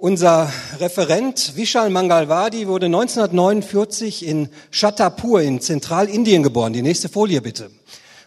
[0.00, 6.72] Unser Referent Vishal Mangalwadi wurde 1949 in Chhatapur in Zentralindien geboren.
[6.72, 7.70] Die nächste Folie bitte.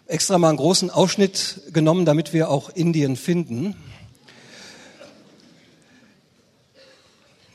[0.05, 3.75] Extra mal einen großen Ausschnitt genommen, damit wir auch Indien finden.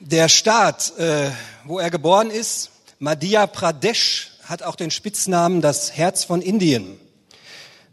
[0.01, 1.31] Der Staat, äh,
[1.65, 6.99] wo er geboren ist, Madhya Pradesh, hat auch den Spitznamen das Herz von Indien.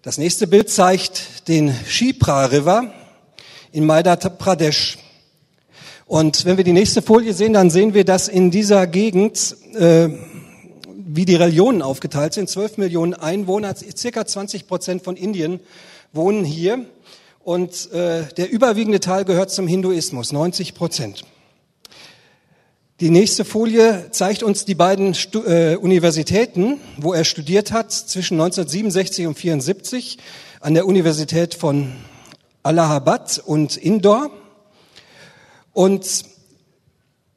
[0.01, 2.91] Das nächste Bild zeigt den Shipra River
[3.71, 4.97] in Madhya Pradesh.
[6.07, 10.09] Und wenn wir die nächste Folie sehen, dann sehen wir, dass in dieser Gegend, äh,
[10.97, 15.59] wie die Religionen aufgeteilt sind, 12 Millionen Einwohner, circa 20 Prozent von Indien
[16.13, 16.85] wohnen hier.
[17.43, 21.25] Und äh, der überwiegende Teil gehört zum Hinduismus, 90 Prozent.
[22.99, 28.35] Die nächste Folie zeigt uns die beiden Stu äh, Universitäten, wo er studiert hat, zwischen
[28.35, 30.19] 1967 und 74
[30.61, 31.93] an der Universität von
[32.61, 34.29] Allahabad und Indore.
[35.75, 36.23] Und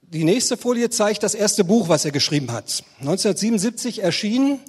[0.01, 2.85] die nächste Folie zeigt das erste Buch, was er geschrieben hat.
[3.01, 4.61] 1977 erschien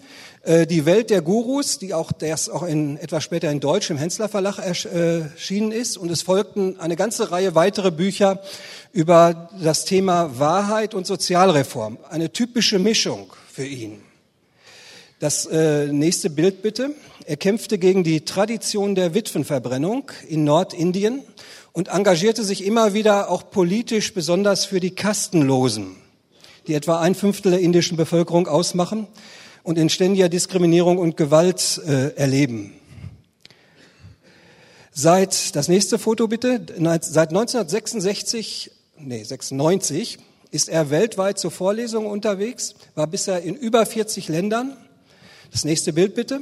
[0.41, 3.97] äh, Die Welt der Gurus, die auch, das auch in, etwas später in Deutsch im
[3.99, 5.97] Hensler Verlag erschienen ist.
[5.97, 8.41] Und es folgten eine ganze Reihe weitere Bücher
[8.91, 11.99] über das Thema Wahrheit und Sozialreform.
[12.09, 14.01] Eine typische Mischung für ihn.
[15.19, 16.95] Das äh, nächste Bild bitte.
[17.25, 21.21] Er kämpfte gegen die Tradition der Witwenverbrennung in Nordindien
[21.79, 25.95] und engagierte sich immer wieder auch politisch, besonders für die Kastenlosen,
[26.67, 29.07] die etwa ein Fünftel der indischen Bevölkerung ausmachen
[29.63, 32.73] und in ständiger Diskriminierung und Gewalt äh, erleben.
[34.91, 40.17] Seit, das nächste Foto bitte, seit 1966, nee, 96
[40.51, 44.75] ist er weltweit zur Vorlesung unterwegs, war bisher in über 40 Ländern.
[45.53, 46.41] Das nächste Bild bitte.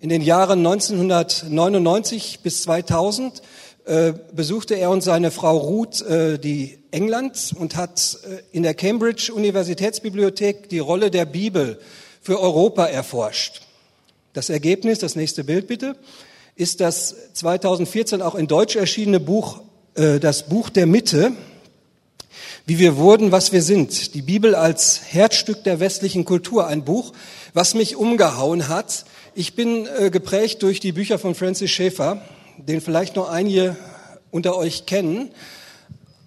[0.00, 3.42] In den Jahren 1999 bis 2000
[3.90, 8.74] äh, besuchte er und seine Frau Ruth äh, die England und hat äh, in der
[8.74, 11.80] Cambridge Universitätsbibliothek die Rolle der Bibel
[12.22, 13.62] für Europa erforscht.
[14.32, 15.96] Das Ergebnis, das nächste Bild bitte,
[16.54, 19.60] ist das 2014 auch in Deutsch erschienene Buch,
[19.96, 21.32] äh, das Buch der Mitte,
[22.66, 24.14] wie wir wurden, was wir sind.
[24.14, 27.12] Die Bibel als Herzstück der westlichen Kultur, ein Buch,
[27.54, 29.04] was mich umgehauen hat.
[29.34, 32.22] Ich bin äh, geprägt durch die Bücher von Francis Schaeffer,
[32.66, 33.76] den vielleicht noch einige
[34.30, 35.30] unter euch kennen.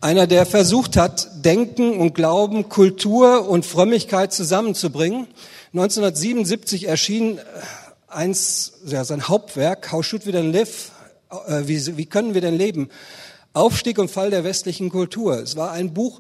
[0.02, 5.28] Einer, der versucht hat, Denken und Glauben, Kultur und Frömmigkeit zusammenzubringen.
[5.74, 7.42] 1977 erschien äh,
[8.08, 10.92] eins, ja, sein Hauptwerk, How Should We Then Live?
[11.48, 12.90] Äh, wie, wie können wir denn leben?
[13.54, 15.40] Aufstieg und Fall der westlichen Kultur.
[15.40, 16.20] Es war ein Buch,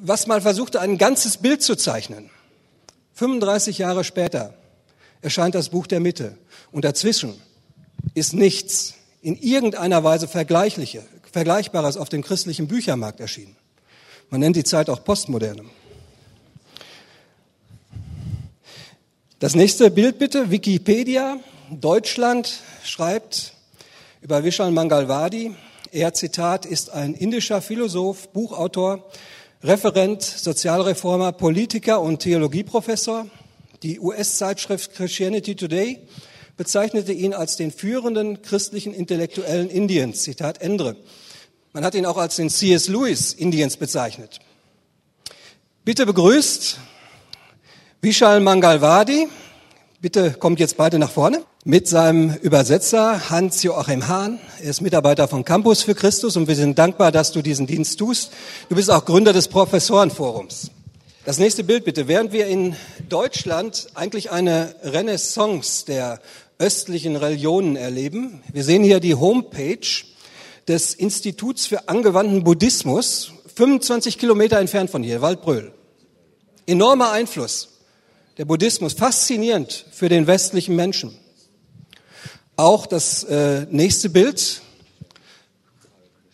[0.00, 2.30] was mal versuchte, ein ganzes Bild zu zeichnen.
[3.14, 4.54] 35 Jahre später
[5.20, 6.38] erscheint das Buch der Mitte.
[6.72, 7.34] Und dazwischen
[8.14, 13.56] ist nichts in irgendeiner Weise Vergleichliche, Vergleichbares auf dem christlichen Büchermarkt erschienen.
[14.30, 15.64] Man nennt die Zeit auch Postmoderne.
[19.38, 21.38] Das nächste Bild bitte, Wikipedia.
[21.70, 23.54] Deutschland schreibt
[24.20, 25.54] über Vishal Mangalwadi.
[25.92, 29.10] Er, Zitat, ist ein indischer Philosoph, Buchautor,
[29.62, 33.26] Referent, Sozialreformer, Politiker und Theologieprofessor.
[33.82, 36.00] Die US-Zeitschrift Christianity Today
[36.60, 40.24] bezeichnete ihn als den führenden christlichen Intellektuellen Indiens.
[40.24, 40.94] Zitat Ende.
[41.72, 42.86] Man hat ihn auch als den C.S.
[42.88, 44.40] Lewis Indiens bezeichnet.
[45.86, 46.76] Bitte begrüßt
[48.02, 49.28] Vishal Mangalwadi.
[50.02, 51.44] Bitte kommt jetzt beide nach vorne.
[51.64, 54.38] Mit seinem Übersetzer Hans-Joachim Hahn.
[54.62, 57.98] Er ist Mitarbeiter von Campus für Christus und wir sind dankbar, dass du diesen Dienst
[57.98, 58.32] tust.
[58.68, 60.70] Du bist auch Gründer des Professorenforums.
[61.26, 62.08] Das nächste Bild bitte.
[62.08, 62.76] Während wir in
[63.08, 66.18] Deutschland eigentlich eine Renaissance der
[66.60, 68.42] östlichen Religionen erleben.
[68.52, 70.04] Wir sehen hier die Homepage
[70.68, 75.72] des Instituts für angewandten Buddhismus, 25 Kilometer entfernt von hier, Waldbröl.
[76.66, 77.68] Enormer Einfluss.
[78.36, 81.18] Der Buddhismus, faszinierend für den westlichen Menschen.
[82.56, 84.60] Auch das äh, nächste Bild.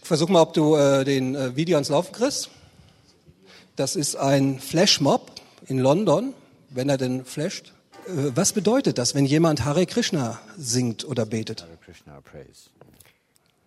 [0.02, 2.50] Versuch mal, ob du äh, den äh, Video ans Laufen kriegst.
[3.76, 5.32] Das ist ein Flashmob
[5.66, 6.34] in London,
[6.70, 7.72] wenn er denn flasht.
[8.06, 11.62] Äh, was bedeutet das, wenn jemand Hare Krishna singt oder betet?
[11.62, 12.70] Hare Krishna praise.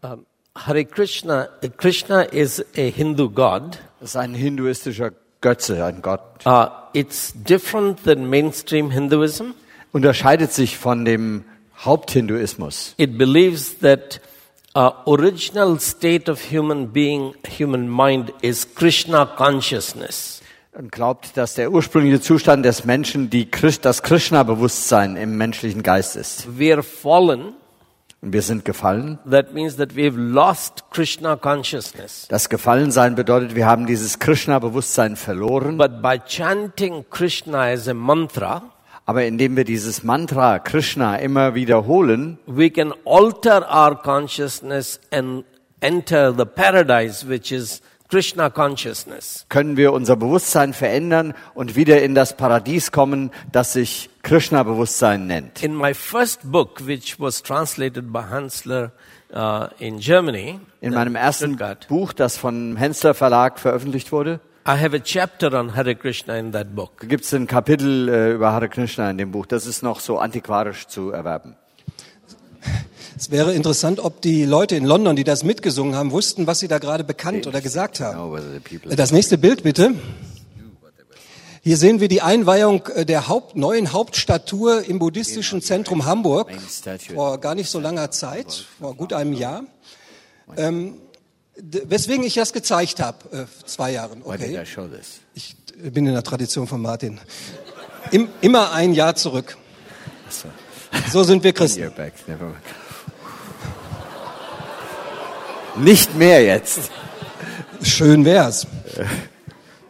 [0.02, 0.26] Um,
[0.56, 3.80] Hare Krishna, Krishna is a Hindu god.
[4.00, 6.22] Das ist ein hinduistischer Götze, ein Gott.
[6.46, 9.54] Uh, it's different than mainstream Hinduism.
[9.92, 11.46] Unterscheidet sich von dem
[11.78, 12.94] Haupthinduismus.
[12.98, 14.22] It believes that
[14.76, 20.39] uh, original state of human being, human mind is Krishna consciousness
[20.74, 23.50] und glaubt, dass der ursprüngliche Zustand des Menschen die,
[23.82, 26.58] das Krishna-Bewusstsein im menschlichen Geist ist.
[26.58, 27.54] Wir fallen.
[28.22, 29.18] Und wir sind gefallen.
[29.30, 32.28] That means that we've lost Krishna consciousness.
[32.28, 35.78] Das Gefallensein bedeutet, wir haben dieses Krishna-Bewusstsein verloren.
[35.78, 38.74] But by chanting Krishna as a mantra,
[39.06, 45.46] Aber indem wir dieses Mantra Krishna immer wiederholen, we can alter our consciousness and
[45.80, 49.46] enter the paradise, which is Krishna consciousness.
[49.50, 55.62] können wir unser Bewusstsein verändern und wieder in das Paradies kommen, das sich Krishna-Bewusstsein nennt.
[55.64, 58.92] In my first book, which was translated by Hansler
[59.34, 64.72] uh, in Germany, In meinem ersten Stuttgart, Buch, das vom Hensler Verlag veröffentlicht wurde, I
[64.72, 67.08] have a chapter on Hare Krishna in that book.
[67.08, 69.46] gibt es ein Kapitel äh, über Hare Krishna in dem Buch.
[69.46, 71.56] Das ist noch so antiquarisch zu erwerben.
[73.20, 76.70] Es wäre interessant, ob die Leute in London, die das mitgesungen haben, wussten, was sie
[76.70, 78.40] da gerade bekannt oder gesagt haben.
[78.96, 79.94] Das nächste Bild bitte.
[81.62, 86.50] Hier sehen wir die Einweihung äh, der Haupt, neuen Hauptstatue im buddhistischen Zentrum Hamburg
[87.14, 89.66] vor gar nicht so langer Zeit, vor gut einem Jahr.
[90.56, 90.94] Ähm,
[91.58, 94.22] weswegen ich das gezeigt habe, äh, zwei Jahren.
[94.24, 94.64] Okay.
[95.36, 97.20] Ich äh, bin in der Tradition von Martin.
[98.12, 99.58] Im, immer ein Jahr zurück.
[101.12, 101.82] So sind wir Christen.
[101.82, 102.56] Year back, never mind.
[105.78, 106.92] Nicht mehr jetzt.
[107.82, 108.68] Schön wär's,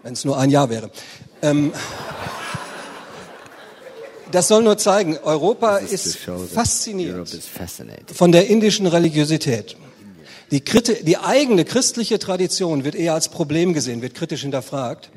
[0.03, 0.91] wenn es nur ein Jahr wäre.
[1.41, 1.73] Ähm,
[4.31, 6.19] das soll nur zeigen, Europa ist
[6.53, 7.27] fasziniert
[8.13, 9.75] von der indischen Religiosität.
[10.51, 15.09] Die, die eigene christliche Tradition wird eher als Problem gesehen, wird kritisch hinterfragt.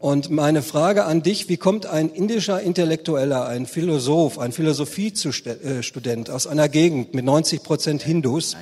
[0.00, 6.46] Und meine Frage an dich, wie kommt ein indischer Intellektueller, ein Philosoph, ein Philosophiestudent aus
[6.46, 8.56] einer Gegend mit 90 Prozent Hindus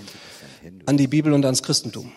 [0.87, 2.13] an die Bibel und ans Christentum?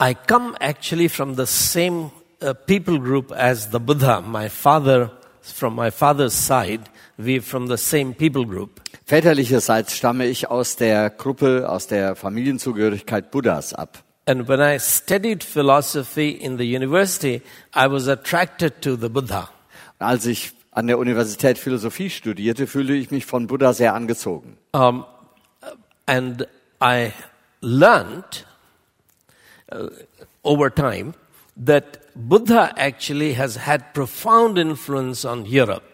[0.00, 2.10] I come actually from the same
[2.40, 4.20] uh, people group as the Buddha.
[4.20, 5.12] My father,
[5.42, 8.80] from my father's side, we're from the same people group.
[9.06, 14.02] Väterlicherseits stamme ich aus der Gruppe, aus der Familienzugehörigkeit Buddhas ab.
[14.26, 17.42] And when I studied philosophy in the university,
[17.74, 19.50] I was attracted to the Buddha.
[19.98, 24.56] Als ich an der Universität Philosophie studierte, fühlte ich mich von Buddha sehr angezogen.
[24.72, 25.04] Um,
[26.06, 26.46] and
[26.82, 27.12] I
[27.60, 28.46] learned
[29.70, 29.88] uh,
[30.42, 31.12] over time
[31.56, 35.84] that Buddha actually has had profound influence on Europe.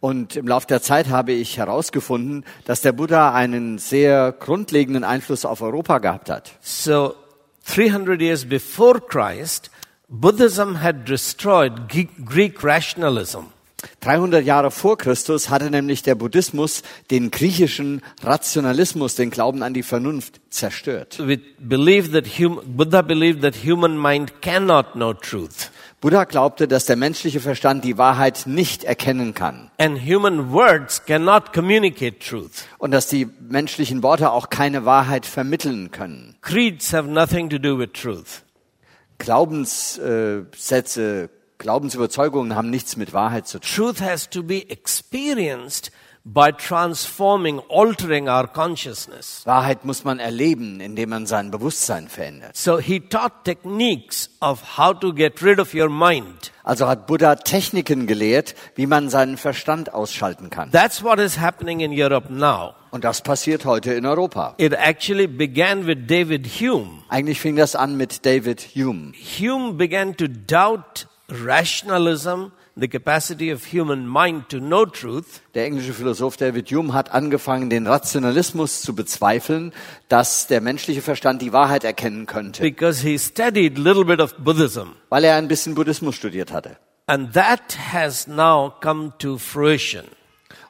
[0.00, 5.44] Und im Laufe der Zeit habe ich herausgefunden, dass der Buddha einen sehr grundlegenden Einfluss
[5.44, 6.52] auf Europa gehabt hat.
[6.62, 7.14] So,
[7.66, 9.70] 300 years before Christ,
[10.08, 11.88] Buddhism had destroyed
[12.24, 13.52] Greek rationalism.
[14.00, 19.82] 300 Jahre vor Christus hatte nämlich der Buddhismus den griechischen Rationalismus, den Glauben an die
[19.82, 21.18] Vernunft, zerstört.
[26.00, 31.52] Buddha glaubte, dass der menschliche Verstand die Wahrheit nicht erkennen kann And human words cannot
[31.52, 32.64] communicate truth.
[32.78, 36.36] und dass die menschlichen Worte auch keine Wahrheit vermitteln können.
[36.40, 38.44] Creeds have nothing to do with truth.
[39.18, 41.28] Glaubenssätze,
[41.60, 43.70] Glaubensüberzeugungen haben nichts mit Wahrheit zu tun.
[43.72, 45.92] Truth has to be experienced
[46.24, 49.42] by transforming, altering our consciousness.
[49.46, 52.56] Wahrheit muss man erleben, indem man sein Bewusstsein verändert.
[52.56, 56.52] So he taught techniques of how to get rid of your mind.
[56.62, 60.70] Also hat Buddha Techniken gelehrt, wie man seinen Verstand ausschalten kann.
[60.70, 62.74] That's what is happening in Europe now.
[62.90, 64.54] Und das passiert heute in Europa.
[64.58, 67.02] It actually began with David Hume.
[67.08, 69.12] Eigentlich fing das an mit David Hume.
[69.38, 75.92] Hume began to doubt rationalism, the capacity of human mind to know truth, Der englische
[75.92, 79.72] Philosoph David Hume hat angefangen, den Rationalismus zu bezweifeln,
[80.08, 84.34] dass der menschliche Verstand die Wahrheit erkennen könnte, because he studied a little bit of
[84.38, 84.94] Buddhism.
[85.08, 86.76] weil er ein bisschen Buddhismus studiert hatte.
[87.06, 90.04] And that has now come to fruition.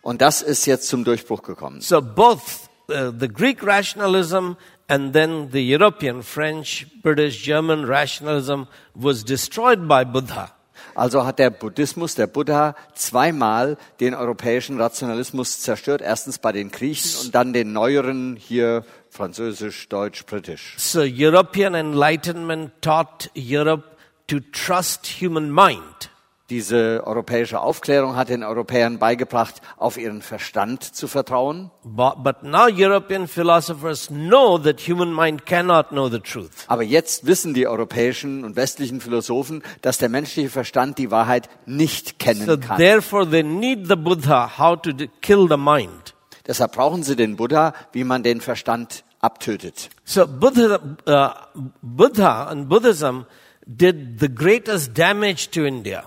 [0.03, 1.83] Und das ist jetzt zum Durchbruch gekommen.
[1.83, 2.41] So both
[2.89, 4.53] uh, the Greek rationalism
[4.91, 10.53] and then the European, French, British, German rationalism was destroyed by Buddha.
[10.95, 16.03] Also hat der Buddhismus, der Buddha, zweimal den europäischen Rationalismus zerstört.
[16.03, 20.75] Erstens bei den Griechen und dann den neueren hier Französisch, Deutsch, Britisch.
[20.79, 23.85] So European enlightenment taught Europe
[24.27, 26.11] to trust human mind.
[26.51, 31.71] Diese europäische Aufklärung hat den Europäern beigebracht, auf ihren Verstand zu vertrauen.
[31.85, 36.51] But, but now European philosophers know that human mind cannot know the truth.
[36.67, 42.09] Aber jetzt wissen die europäischen und westlichen Philosophen, dass der menschliche Verstand die Wahrheit nicht
[42.09, 42.79] So kennen kann.
[42.79, 44.91] therefore they need the Buddha how to
[45.21, 46.15] kill the mind.
[46.49, 49.89] Deshalb brauchen sie den Buddha, wie man den Verstand abtötet.
[50.05, 53.25] So Buddha, uh, Buddha and Buddhism
[53.65, 56.03] did the greatest damage to India.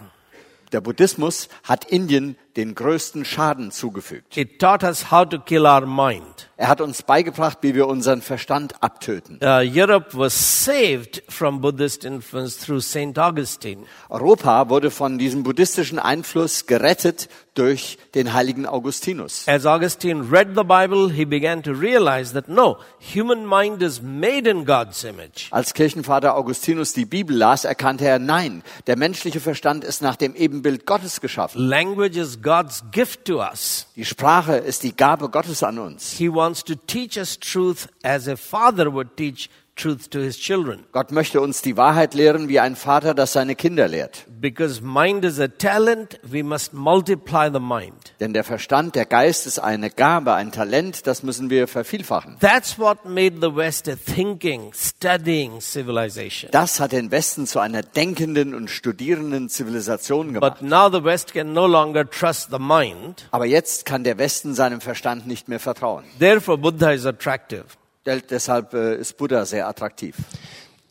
[0.74, 4.38] Der Buddhismus hat Indien den größten Schaden zugefügt.
[4.38, 6.50] It taught us how to kill our mind.
[6.56, 9.40] Er hat uns beigebracht, wie wir unseren Verstand abtöten.
[9.42, 13.18] Uh, Europe was saved from Buddhist influence through St.
[13.18, 13.84] Augustine.
[14.08, 19.48] Europa wurde von diesem buddhistischen Einfluss gerettet durch den heiligen Augustinus.
[19.48, 24.50] As Augustine read the Bible, he began to realize that no, human mind is made
[24.50, 25.48] in God's image.
[25.52, 30.36] Als Kirchenvater Augustinus die Bibel las, erkannte er, nein, der menschliche Verstand ist nach dem
[30.36, 31.62] Ebenbild Gottes geschaffen.
[31.62, 33.88] Language is God's gift to us.
[33.96, 36.12] Die Sprache ist die Gabe Gottes an uns.
[36.12, 40.86] He wants to teach us truth as a father would teach truth to his children.
[40.92, 44.26] Gott möchte uns die Wahrheit lehren, wie ein Vater das seine Kinder lehrt.
[44.28, 48.14] Because mind is a talent, we must multiply the mind.
[48.20, 52.38] Denn der Verstand, der Geist ist eine Gabe, ein Talent, das müssen wir vervielfachen.
[52.40, 56.52] That's what made the West a thinking, studying civilization.
[56.52, 60.62] Das hat den Westen zu einer denkenden und studierenden Zivilisation But gemacht.
[60.62, 63.28] now the West can no longer trust the mind.
[63.32, 66.04] Aber jetzt kann der Westen seinem Verstand nicht mehr vertrauen.
[66.20, 67.66] Therefore, Buddha is attractive.
[68.06, 70.18] Deshalb äh, ist Buddha sehr attraktiv.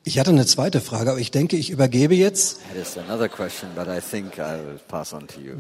[0.04, 2.58] Ich hatte eine zweite Frage, aber ich denke, ich übergebe jetzt,
[3.28, 3.70] question,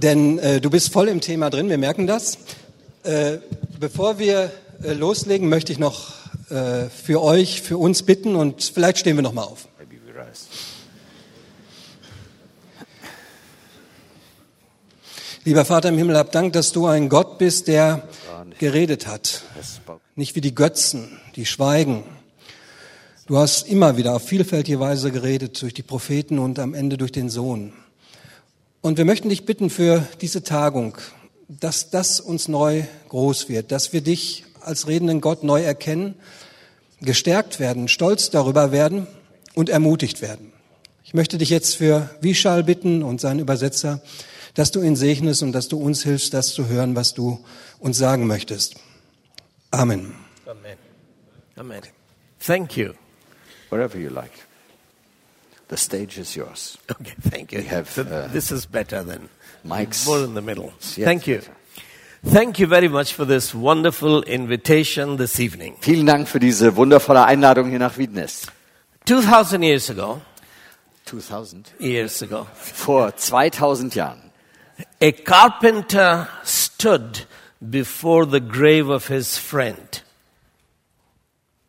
[0.00, 2.38] denn äh, du bist voll im Thema drin, wir merken das.
[3.04, 3.38] Äh,
[3.78, 4.50] bevor wir
[4.82, 6.12] äh, loslegen, möchte ich noch
[6.50, 9.68] äh, für euch, für uns bitten und vielleicht stehen wir noch mal auf.
[15.44, 18.08] Lieber Vater im Himmel, hab Dank, dass du ein Gott bist, der
[18.58, 19.42] geredet hat.
[19.60, 19.81] Spoken.
[20.14, 22.04] Nicht wie die Götzen, die schweigen.
[23.26, 27.12] Du hast immer wieder auf vielfältige Weise geredet durch die Propheten und am Ende durch
[27.12, 27.72] den Sohn.
[28.82, 30.98] Und wir möchten dich bitten für diese Tagung,
[31.48, 36.14] dass das uns neu groß wird, dass wir dich als redenden Gott neu erkennen,
[37.00, 39.06] gestärkt werden, stolz darüber werden
[39.54, 40.52] und ermutigt werden.
[41.04, 44.02] Ich möchte dich jetzt für Vishal bitten und seinen Übersetzer,
[44.52, 47.42] dass du ihn segnest und dass du uns hilfst, das zu hören, was du
[47.78, 48.74] uns sagen möchtest.
[49.72, 50.14] Amen.
[50.48, 50.76] Amen.
[51.58, 51.82] Amen.
[52.40, 52.94] Thank you.
[53.70, 54.32] Wherever you like.
[55.68, 56.76] The stage is yours.
[56.90, 57.60] Okay, thank you.
[57.60, 59.28] We have, So uh, this is better than
[59.64, 60.06] Mike's.
[60.06, 60.72] more in the middle.
[60.80, 61.38] Yes, Thank you.
[61.38, 61.52] better.
[62.24, 65.76] Thank you very much for this wonderful invitation this evening.
[65.80, 68.46] Vielen Dank für diese wundervolle Einladung hier nach Wiednitz.
[69.06, 70.20] 2000 years ago,
[71.06, 71.72] 2000?
[71.80, 74.30] years ago, Vor 2000 Jahren.
[75.00, 77.26] a carpenter stood
[77.70, 80.02] before the grave of his friend.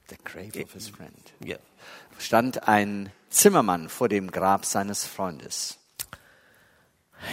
[0.08, 1.32] The grave of his friend.
[1.40, 1.58] Yeah.
[2.18, 5.78] Stand ein Zimmermann vor dem Grab seines Freundes.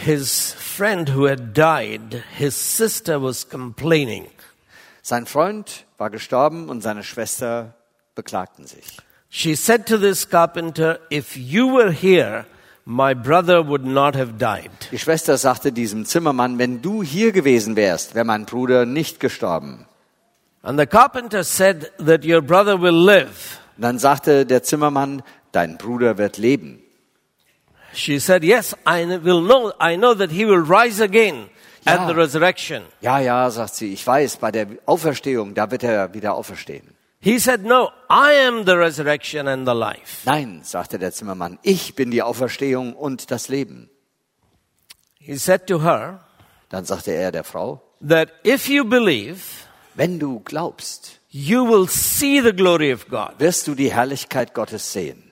[0.03, 4.27] His friend who had died, his sister was complaining.
[5.01, 7.73] Sein Freund war gestorben und seine Schwester
[8.15, 8.97] beklagten sich.
[9.29, 12.45] She said to this carpenter, If you were here,
[12.91, 14.69] my brother would not have died.
[14.91, 19.85] Die Schwester sagte diesem Zimmermann, wenn du hier gewesen wärst, wäre mein Bruder nicht gestorben.
[20.61, 23.59] And the carpenter said that your brother will live.
[23.77, 26.81] Und dann sagte der Zimmermann, dein Bruder wird leben.
[27.93, 31.49] She said, Yes, I will know, I know that he will rise again
[31.85, 31.93] Ja.
[31.95, 32.83] at the resurrection.
[33.01, 36.87] Ja, ja, sagt sie, ich weiß, bei der Auferstehung, da wird er wieder auferstehen.
[37.21, 40.25] He said, No, I am the resurrection and the life.
[40.25, 43.89] Nein, sagte der Zimmermann, ich bin die Auferstehung und das Leben.
[45.19, 46.21] He said to her
[46.69, 52.41] Dann sagte er der Frau, that if you believe, wenn du glaubst, you will see
[52.41, 53.39] the glory of God.
[53.39, 55.31] wirst du die Herrlichkeit Gottes sehen.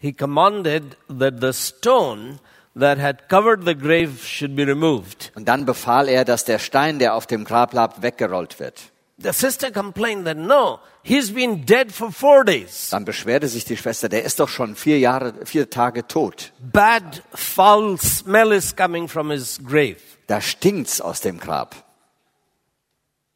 [0.00, 2.38] He commanded that the stone
[2.74, 5.30] that had covered the grave should be removed.
[5.34, 8.91] Und dann befahl er, dass der Stein, der auf dem Grab lag, weggerollt wird.
[9.22, 12.90] The sister complained that no, he's been dead for four days.
[12.90, 16.52] Dann beschwerte sich die Schwester, der ist doch schon vier Jahre, vier Tage tot.
[16.58, 19.98] Bad, foul smell is coming from his grave.
[20.26, 21.74] Da stinkt's aus dem Grab.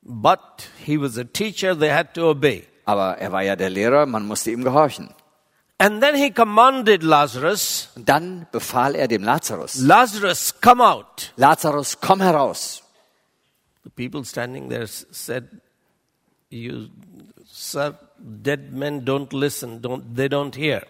[0.02, 2.64] But he was a teacher, they had to obey.
[2.85, 5.12] Aber er war ja der Lehrer, man musste ihm gehorchen.
[5.78, 11.33] And then he commanded Lazarus, Und dann befahl er dem Lazarus, Lazarus, come out.
[11.37, 12.83] Lazarus, komm heraus.
[13.85, 15.49] The people standing there said,
[16.63, 16.89] You,
[17.45, 20.83] sir, dead men don't listen, don't, they don't hear.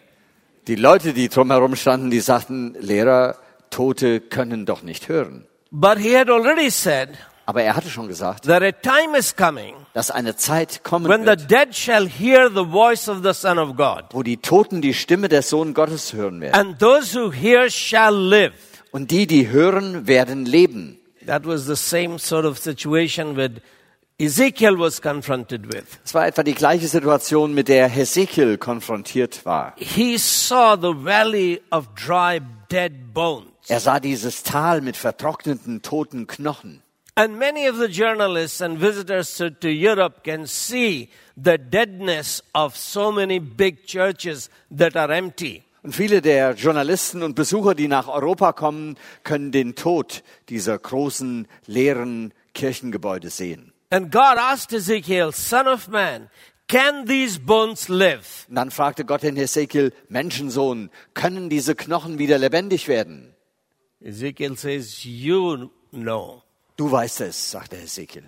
[0.68, 3.37] Die Leute, die drumherum standen, die sagten, Lehrer,
[3.70, 5.46] Tote können doch nicht hören.
[5.70, 7.11] But he had already said
[7.49, 11.20] Aber er hatte schon gesagt, that a time is coming dass eine Zeit kommen when
[11.20, 14.04] the wird, dead shall hear the voice of the Son of God.
[14.12, 16.54] wo die Toten die Stimme des Sohn Gottes hören werden.
[16.54, 18.54] And those who hear shall live.
[18.90, 20.99] Und die, die hören, werden leben.
[21.26, 23.52] That was the same sort of situation that
[24.18, 25.85] Ezekiel was confronted with.
[26.02, 29.75] Es war etwa die gleiche Situation, mit der Hesekiel konfrontiert war.
[29.76, 33.50] He saw the valley of dry, dead bones.
[33.68, 36.80] Er sah dieses Tal mit vertrockneten, toten Knochen.
[37.14, 42.75] And many of the journalists and visitors to, to Europe can see the deadness of
[42.75, 45.62] so many big churches that are empty.
[45.82, 51.46] Und viele der Journalisten und Besucher, die nach Europa kommen, können den Tod dieser großen,
[51.66, 53.75] leeren Kirchengebäude sehen.
[53.90, 56.28] And God asked Ezekiel, Son of man,
[56.68, 58.46] can these bones live?
[58.48, 63.34] Und dann fragte Gott den Hesekiel, Menschensohn, können diese Knochen wieder lebendig werden?
[64.00, 66.42] Ezekiel says, You know.
[66.76, 68.24] Du weißt es, sagte Hesekiel.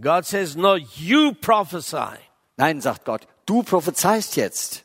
[0.00, 2.18] God says, No, you prophesy.
[2.56, 4.84] Nein, sagt Gott, du prophezeist jetzt.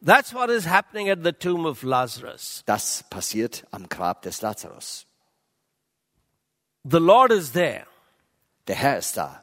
[0.00, 2.62] That's what is happening at the tomb of Lazarus.
[2.66, 5.06] Das passiert am Grab des Lazarus.
[6.84, 7.86] The Lord is there.
[8.68, 9.42] Der Herr ist da.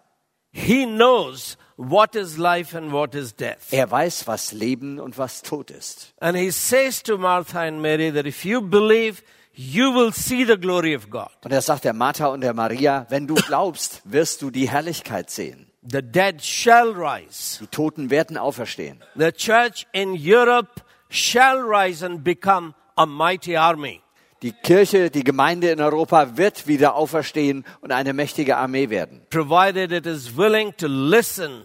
[0.52, 3.72] He knows what is life and what is death.
[3.72, 6.14] Er weiß, was Leben und was Tod ist.
[6.20, 9.24] And he says to Martha and Mary that if you believe,
[9.56, 11.32] you will see the glory of God.
[11.44, 15.30] Und er sagt der Martha und der Maria, wenn du glaubst, wirst du die Herrlichkeit
[15.30, 15.72] sehen.
[15.82, 17.60] The dead shall rise.
[17.60, 19.04] Die Toten werden auferstehen.
[19.16, 24.03] The church in Europe shall rise and become a mighty army.
[24.44, 29.26] Die Kirche, die Gemeinde in Europa wird wieder auferstehen und eine mächtige Armee werden.
[29.30, 31.64] provided it is willing to listen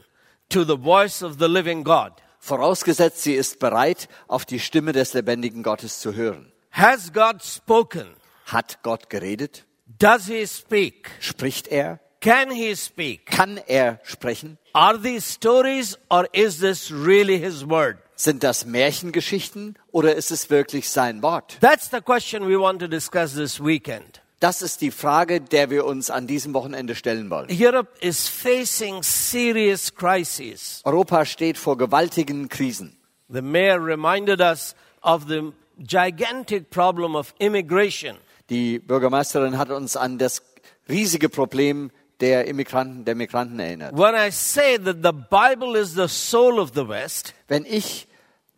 [0.49, 2.13] to the voice of the living God.
[2.39, 6.53] Vorausgesetzt, sie ist bereit, auf die Stimme des lebendigen Gottes zu hören.
[6.71, 8.07] Has God spoken?
[8.47, 9.65] Hat Gott geredet?
[9.99, 11.11] Does he speak?
[11.19, 11.99] Spricht er?
[12.21, 13.27] Can he speak?
[13.27, 14.57] Kann er sprechen?
[14.73, 17.99] Are these stories or is this really his word?
[18.15, 21.59] Sind das Märchengeschichten oder ist es wirklich sein Wort?
[21.61, 24.21] That's the question we want to discuss this weekend.
[24.39, 27.49] Das ist die Frage, der wir uns an diesem Wochenende stellen wollen.
[27.51, 30.81] Europe is facing serious crises.
[30.85, 32.97] Europa steht vor gewaltigen Krisen.
[33.29, 38.17] The mayor reminded us of the gigantic problem of immigration.
[38.51, 40.43] Die Bürgermeisterin hat uns an das
[40.89, 41.91] riesige Problem
[42.21, 43.99] der Immigranten, der Migranten erinnert.
[43.99, 48.08] When I say that the Bible is the soul of the West, Wenn ich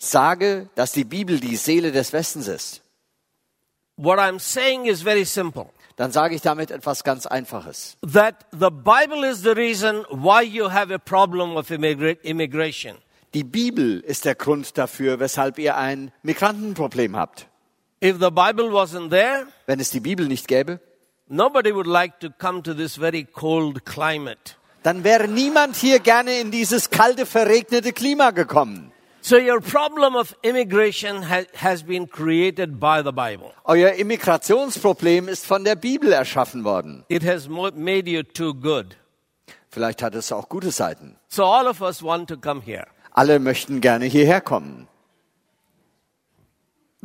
[0.00, 2.82] sage, dass die Bibel die Seele des Westens ist,
[3.96, 5.66] what I'm saying is very simple.
[5.96, 7.96] dann sage ich damit etwas ganz Einfaches.
[8.02, 12.96] that the Bible is the reason why you have a problem of immigra- immigration.
[13.34, 17.46] Die Bibel ist der Grund dafür, weshalb ihr ein Migrantenproblem habt.
[18.02, 20.80] If the Bible wasn't there, Wenn es die Bibel nicht gäbe,
[21.28, 24.56] nobody would like to come to this very cold climate.
[24.82, 28.90] dann wäre niemand hier gerne in dieses kalte, verregnete Klima gekommen.
[29.22, 33.52] So your problem of immigration ha- has been created by the Bible.
[33.64, 37.04] Euer Immigrationsproblem ist von der Bibel erschaffen worden.
[37.08, 38.96] It has made you too good.
[39.70, 41.16] Vielleicht hat es auch gute Seiten.
[41.28, 42.86] So all of us want to come here.
[43.12, 44.88] Alle möchten gerne hierher kommen.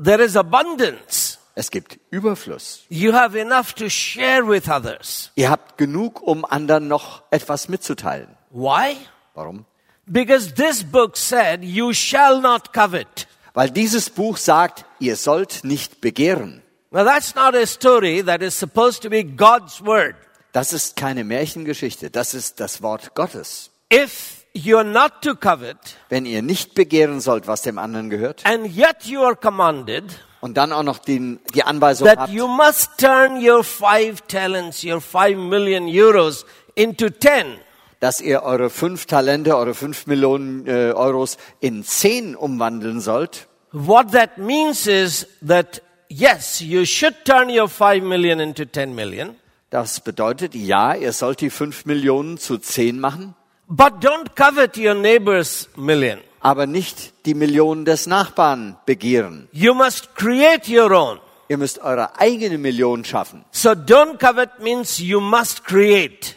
[0.02, 1.38] There is abundance.
[1.56, 2.84] Es gibt Überfluss.
[2.90, 5.32] You have enough to share with others.
[5.36, 8.36] Ihr habt genug, um anderen noch etwas mitzuteilen.
[8.52, 8.98] Why?
[9.34, 9.66] Warum?
[10.08, 13.28] Because this book said, you shall not covet.
[13.54, 16.62] Weil dieses Buch sagt, ihr sollt nicht begehren.
[16.92, 20.16] Now that's not a story that is supposed to be God's word.
[20.52, 23.72] Das ist keine Märchengeschichte, das ist das Wort Gottes.
[23.92, 25.78] If you're not to covet,
[26.10, 30.04] Wenn ihr nicht begehren sollt, was dem anderen gehört, and yet you are commanded
[30.40, 34.84] und dann auch noch den, die Anweisung that habt, you must turn your five talents,
[34.84, 37.58] your five million euros into ten,
[38.06, 44.12] dass ihr eure fünf Talente, eure fünf Millionen äh, Euros in zehn umwandeln sollt, what
[44.12, 49.34] that means is that yes, you should turn your five million into ten million,
[49.72, 53.34] das bedeutet, ja, ihr sollt die fünf Millionen zu zehn machen,
[53.68, 56.20] but don't covet your neighbor's million.
[56.42, 59.48] aber nicht die Millionen des Nachbarn begehren.
[59.52, 61.20] You must create your own.
[61.48, 63.46] Ihr müsst eure eigene Million schaffen.
[63.50, 66.36] So don't covet means you must create.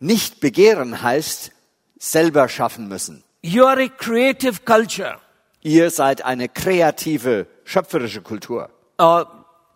[0.00, 1.52] Nicht begehren heißt
[1.98, 3.24] selber schaffen müssen.
[3.42, 5.18] You are a creative culture.
[5.62, 8.70] Ihr seid eine kreative, schöpferische Kultur.
[9.00, 9.24] Uh,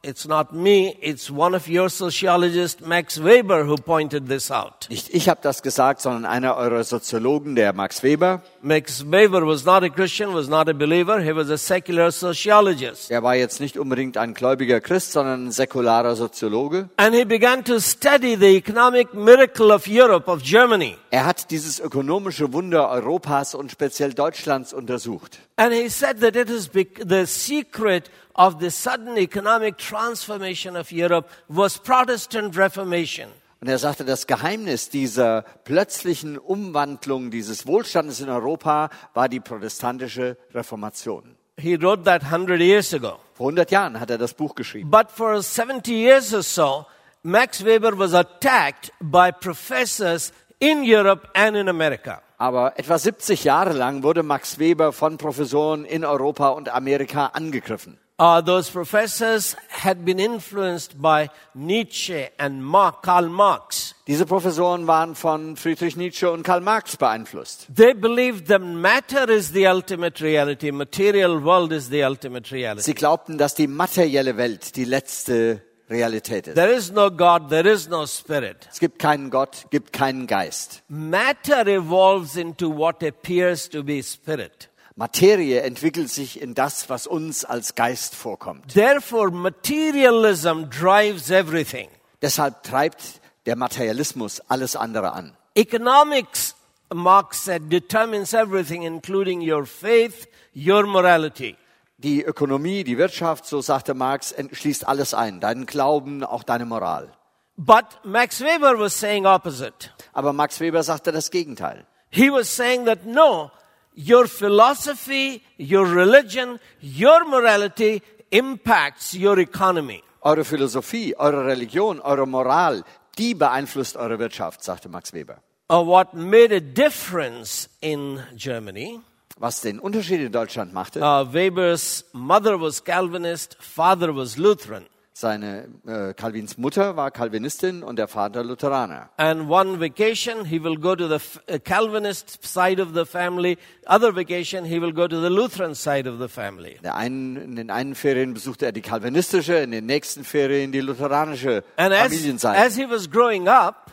[0.03, 4.87] it's not me, it's one of your sociologists, Max Weber, who pointed this out.
[4.89, 8.43] Nicht ich habe das gesagt, sondern einer eurer Soziologen, der Max Weber.
[8.63, 13.11] Max Weber was not a Christian, was not a believer, he was a secular sociologist.
[13.11, 16.89] Er war jetzt nicht unbedingt ein gläubiger Christ, sondern ein säkularer Soziologe.
[16.97, 20.97] And he began to study the economic miracle of Europe, of Germany.
[21.11, 25.39] Er hat dieses ökonomische Wunder Europas und speziell Deutschlands untersucht.
[25.57, 31.29] And he said that it is the secret of the sudden economic transformation of Europe
[31.49, 33.29] was Protestant Reformation.
[33.61, 40.37] Und er sagte, das Geheimnis dieser plötzlichen Umwandlung dieses Wohlstandes in Europa war die protestantische
[40.55, 41.35] Reformation.
[41.61, 43.19] He wrote that 100 years ago.
[43.35, 44.89] Vor 100 Jahren hat er das Buch geschrieben.
[44.89, 46.87] But for 70 years or so,
[47.25, 52.23] Max Weber was attacked by professors in Europe and in America.
[52.37, 57.99] Aber etwa 70 Jahre lang wurde Max Weber von Professoren in Europa und Amerika angegriffen.
[58.21, 63.95] Uh, those professors had been influenced by Nietzsche and Mark, Karl Marx.
[64.09, 67.69] Diese Professoren waren von Friedrich Nietzsche und Karl Marx beeinflusst.
[67.73, 72.83] They believed that matter is the ultimate reality, material world is the ultimate reality.
[72.83, 76.57] Sie glaubten, dass die materielle Welt die letzte Realität ist.
[76.57, 78.69] There is no God, there is no spirit.
[78.69, 80.83] Es gibt keinen Gott, gibt keinen Geist.
[80.89, 84.68] Matter evolves into what appears to be spirit.
[84.99, 88.75] Materie entwickelt sich in das, was uns als Geist vorkommt.
[88.75, 91.89] Therefore, materialism drives everything.
[92.21, 95.37] Deshalb treibt der Materialismus alles andere an.
[95.55, 96.57] Economics,
[96.93, 101.57] Marx said, determines everything, including your faith, your morality.
[101.99, 105.39] Die Ökonomie, die Wirtschaft, so sagte Marx, schließt alles ein.
[105.39, 107.13] Deinen Glauben, auch deine Moral.
[107.57, 109.91] But Max Weber was saying opposite.
[110.13, 111.87] Aber Max Weber sagte das Gegenteil.
[112.11, 113.53] He was saying that no,
[113.99, 120.05] your philosophy, your religion, your morality impacts your economy.
[120.25, 122.85] Eure Philosophie, eure Religion, eure Moral,
[123.17, 125.41] die beeinflusst eure Wirtschaft, sagte Max Weber.
[125.71, 129.01] Uh, what made a difference in Germany,
[129.41, 134.87] Was den Unterschied in Deutschland machte, uh, Weber's mother was Calvinist, father was Lutheran.
[135.19, 139.11] Seine äh, Calvins Mutter war Calvinistin und der Vater Lutheraner.
[139.17, 141.21] And one vacation, he will go to the
[141.53, 143.59] uh, Calvinist side of the family.
[143.87, 146.77] Other vacation, he will go to the Lutheran side of the family.
[146.77, 150.71] In, der einen, in den einen Ferien besuchte er die kalvinistische, in den nächsten Ferien
[150.71, 152.57] die lutheranische And as, Familienseite.
[152.57, 153.91] as he was growing up,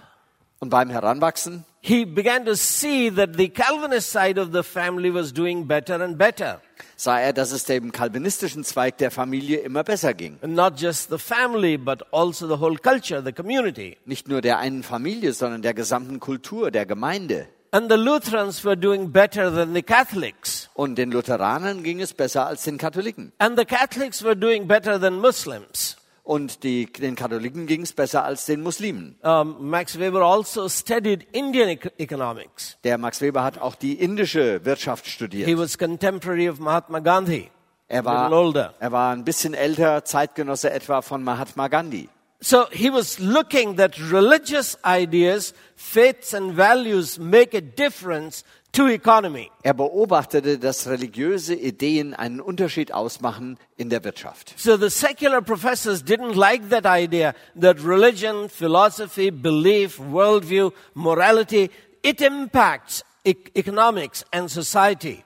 [0.60, 5.32] Und beim Heranwachsen he began to see that the Calvinist side of the family was
[5.32, 6.60] doing better and better.
[6.96, 10.40] sah er, dass es dem kalvinistischen Zweig der Familie immer besser ging.
[10.42, 13.98] And not just the family, but also the whole culture, the community.
[14.06, 17.48] Nicht nur der einen Familie, sondern der gesamten Kultur, der Gemeinde.
[17.70, 20.70] And the Lutherans were doing better than the Catholics.
[20.74, 23.32] Und den Lutheranern ging es besser als den Katholiken.
[23.38, 25.98] And the Catholics were doing better than Muslims.
[26.26, 29.16] Und die, den Katholiken ging es besser als den Muslimen.
[29.22, 32.78] Um, Max Weber also studied Indian ec- economics.
[32.84, 35.58] Der Max Weber hat auch die indische Wirtschaft He studiert.
[35.60, 37.52] was contemporary of Mahatma Gandhi.
[37.88, 42.10] Er war, er war ein bisschen älter, Zeitgenosse etwa von Mahatma Gandhi.
[42.40, 48.44] So he was looking that religious ideas, faiths and values make a difference
[48.76, 49.50] to economy.
[49.64, 54.54] Er beobachtete, dass religiöse Ideen einen Unterschied ausmachen in der Wirtschaft.
[54.58, 61.72] So the secular professors didn't like that idea that religion, philosophy, belief, worldview, morality,
[62.04, 65.25] it impacts e- economics and society.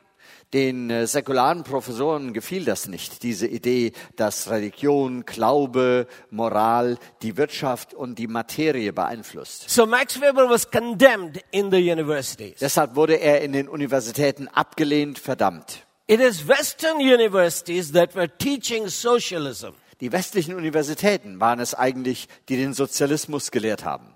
[0.54, 7.94] Den äh, säkularen Professoren gefiel das nicht, diese Idee, dass Religion, Glaube, Moral die Wirtschaft
[7.94, 9.70] und die Materie beeinflusst.
[9.70, 12.58] So Max Weber was condemned in the universities.
[12.60, 15.86] Deshalb wurde er in den Universitäten abgelehnt, verdammt.
[16.08, 19.74] It is Western universities that were teaching socialism.
[20.02, 24.16] Die westlichen Universitäten waren es eigentlich, die den Sozialismus gelehrt haben.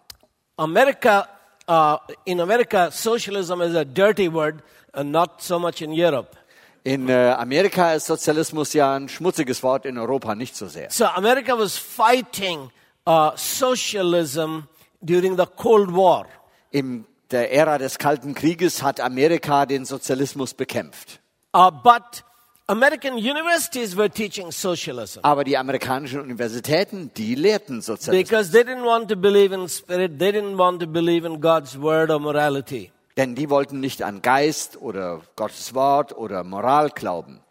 [0.56, 1.28] America,
[1.68, 4.62] uh, in America, socialism is a dirty word,
[4.94, 6.36] and not so much in Europe.
[6.84, 10.92] In äh, Amerika ist Sozialismus ja ein schmutziges Wort, in Europa nicht so sehr.
[10.92, 12.70] So America was fighting
[13.08, 14.68] uh, socialism
[15.02, 16.26] during the Cold War.
[16.72, 21.22] In der Ära des Kalten Krieges hat Amerika den Sozialismus bekämpft.
[21.56, 22.24] Uh, but
[22.68, 28.30] American universities were teaching socialism Aber die amerikanischen Universitäten, die lehrten Sozialismus.
[28.30, 31.78] because they didn't want to believe in spirit, they didn't want to believe in God's
[31.78, 32.92] word or morality.
[33.18, 37.42] Denn die wollten nicht an Geist oder Gottes Wort oder Moral glauben.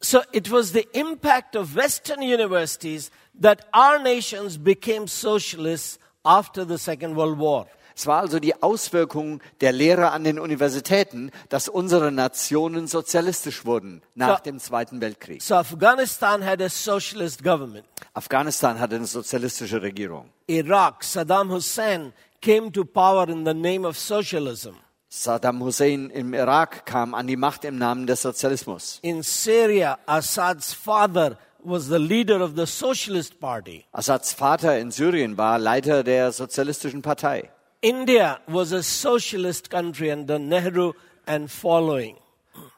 [0.00, 6.78] So it was the impact of Western universities that our nations became socialists after the
[6.78, 7.66] Second World War.
[7.98, 14.02] Es war also die Auswirkung der Lehre an den Universitäten, dass unsere Nationen sozialistisch wurden
[14.14, 14.36] nach Ja.
[14.36, 15.42] dem Zweiten Weltkrieg.
[15.42, 17.84] So Afghanistan had a socialist government.
[18.14, 20.30] Afghanistan hatte eine sozialistische Regierung.
[20.46, 24.74] Iraq, Saddam Hussein came to power in the name of socialism.
[25.08, 29.00] Saddam Hussein im Irak kam an die Macht im Namen des Sozialismus.
[29.02, 33.86] In Syria, Assad's father was the leader of the Socialist Party.
[33.90, 37.50] Assads Vater in Syrien war Leiter der sozialistischen Partei.
[37.80, 40.92] India was a socialist country under Nehru
[41.26, 42.16] and following.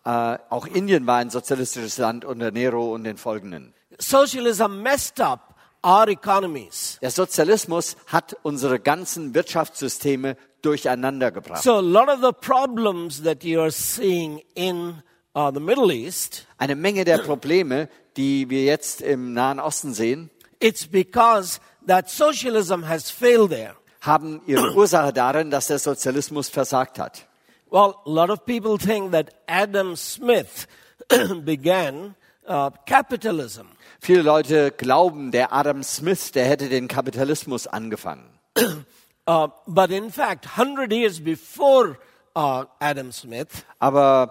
[0.05, 3.75] Äh, auch Indien war ein sozialistisches Land unter Nero und den folgenden.
[3.99, 6.99] Socialism messed up our economies.
[7.01, 11.63] Der Sozialismus hat unsere ganzen Wirtschaftssysteme durcheinander gebracht.
[11.63, 15.03] So a lot of the problems that you are seeing in
[15.35, 20.31] uh, the Middle East, Eine Menge der Probleme, die wir jetzt im Nahen Osten sehen,
[20.61, 23.77] it's because that socialism has failed there.
[24.01, 27.27] Haben ihre Ursache darin, dass der Sozialismus versagt hat.
[27.71, 30.67] Well, a lot of people think that Adam Smith
[31.45, 32.17] began
[32.49, 33.67] uh, capitalism.
[34.01, 38.25] Viele Leute glauben, der Adam Smith, der hätte den Kapitalismus angefangen.
[39.27, 41.99] Uh, but in fact, 100 years before
[42.35, 44.29] uh, Adam Smith, Aber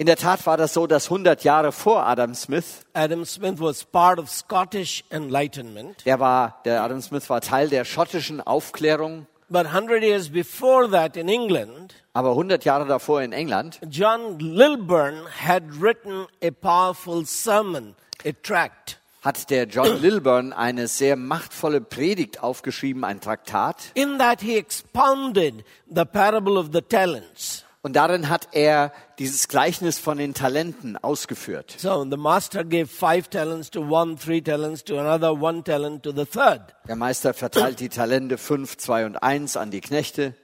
[0.00, 3.84] in der Tat war das so, dass 100 Jahre vor Adam Smith, Adam Smith was
[3.84, 6.06] part of Scottish Enlightenment.
[6.06, 11.18] der war, der Adam Smith war Teil der schottischen Aufklärung, But 100 years before that
[11.18, 17.94] in England, aber 100 Jahre davor in England John Lilburn had written a powerful sermon,
[18.24, 18.98] a tract.
[19.22, 23.90] hat der John Lilburn eine sehr machtvolle Predigt aufgeschrieben, ein Traktat.
[23.92, 25.62] In that he expounded
[25.94, 27.66] the parable of the talents.
[27.82, 31.76] Und darin hat er dieses Gleichnis von den Talenten ausgeführt.
[31.78, 36.12] So the master gave five talents to one, three talents to another, one talent to
[36.12, 36.60] the third.
[36.86, 40.34] Der Meister verteilt die Talente fünf, zwei und eins an die Knechte.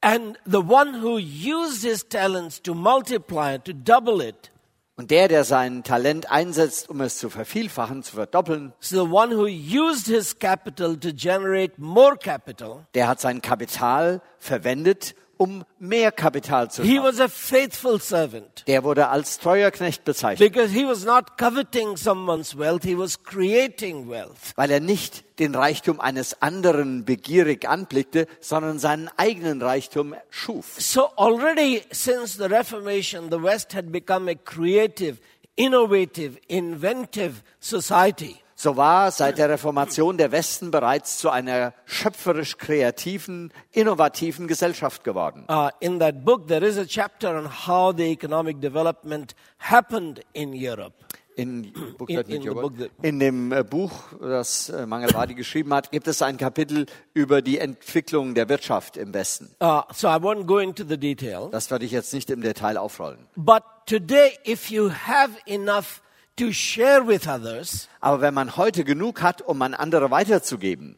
[0.00, 4.50] And the one who used his talents to multiply it, to double it,
[4.98, 9.32] Und der, der sein Talent einsetzt, um es zu vervielfachen, zu verdoppeln, so the one
[9.36, 16.12] who used his capital to generate more capital, der hat sein Kapital verwendet, um mehr
[16.12, 17.04] Kapital zu he schaffen.
[17.04, 18.64] was a faithful servant.
[18.66, 23.22] Der wurde als treuer Knecht bezeichnet, Because he was not coveting someone's wealth, he was
[23.22, 24.52] creating wealth.
[24.56, 30.74] weil er nicht den Reichtum eines anderen begierig anblickte, sondern seinen eigenen Reichtum schuf.
[30.78, 35.18] So already since the Reformation, the West had become a creative,
[35.54, 38.36] innovative, inventive society.
[38.60, 45.46] So war seit der Reformation der Westen bereits zu einer schöpferisch kreativen, innovativen Gesellschaft geworden.
[45.48, 50.52] Uh, in that book, there is a chapter on how the economic development happened in
[50.52, 50.92] Europe.
[51.36, 55.72] In, Book In- that in book that- in dem äh, Buch, das äh, Mangelwadi geschrieben
[55.72, 59.54] hat, gibt es ein Kapitel über die Entwicklung der Wirtschaft im Westen.
[59.62, 61.48] Uh, so I won't go into the detail.
[61.52, 63.20] Das werde ich jetzt nicht im Detail aufrollen.
[63.36, 66.02] But today, if you have enough
[66.38, 70.96] to share with others, Aber wenn man heute genug hat, um an andere weiterzugeben,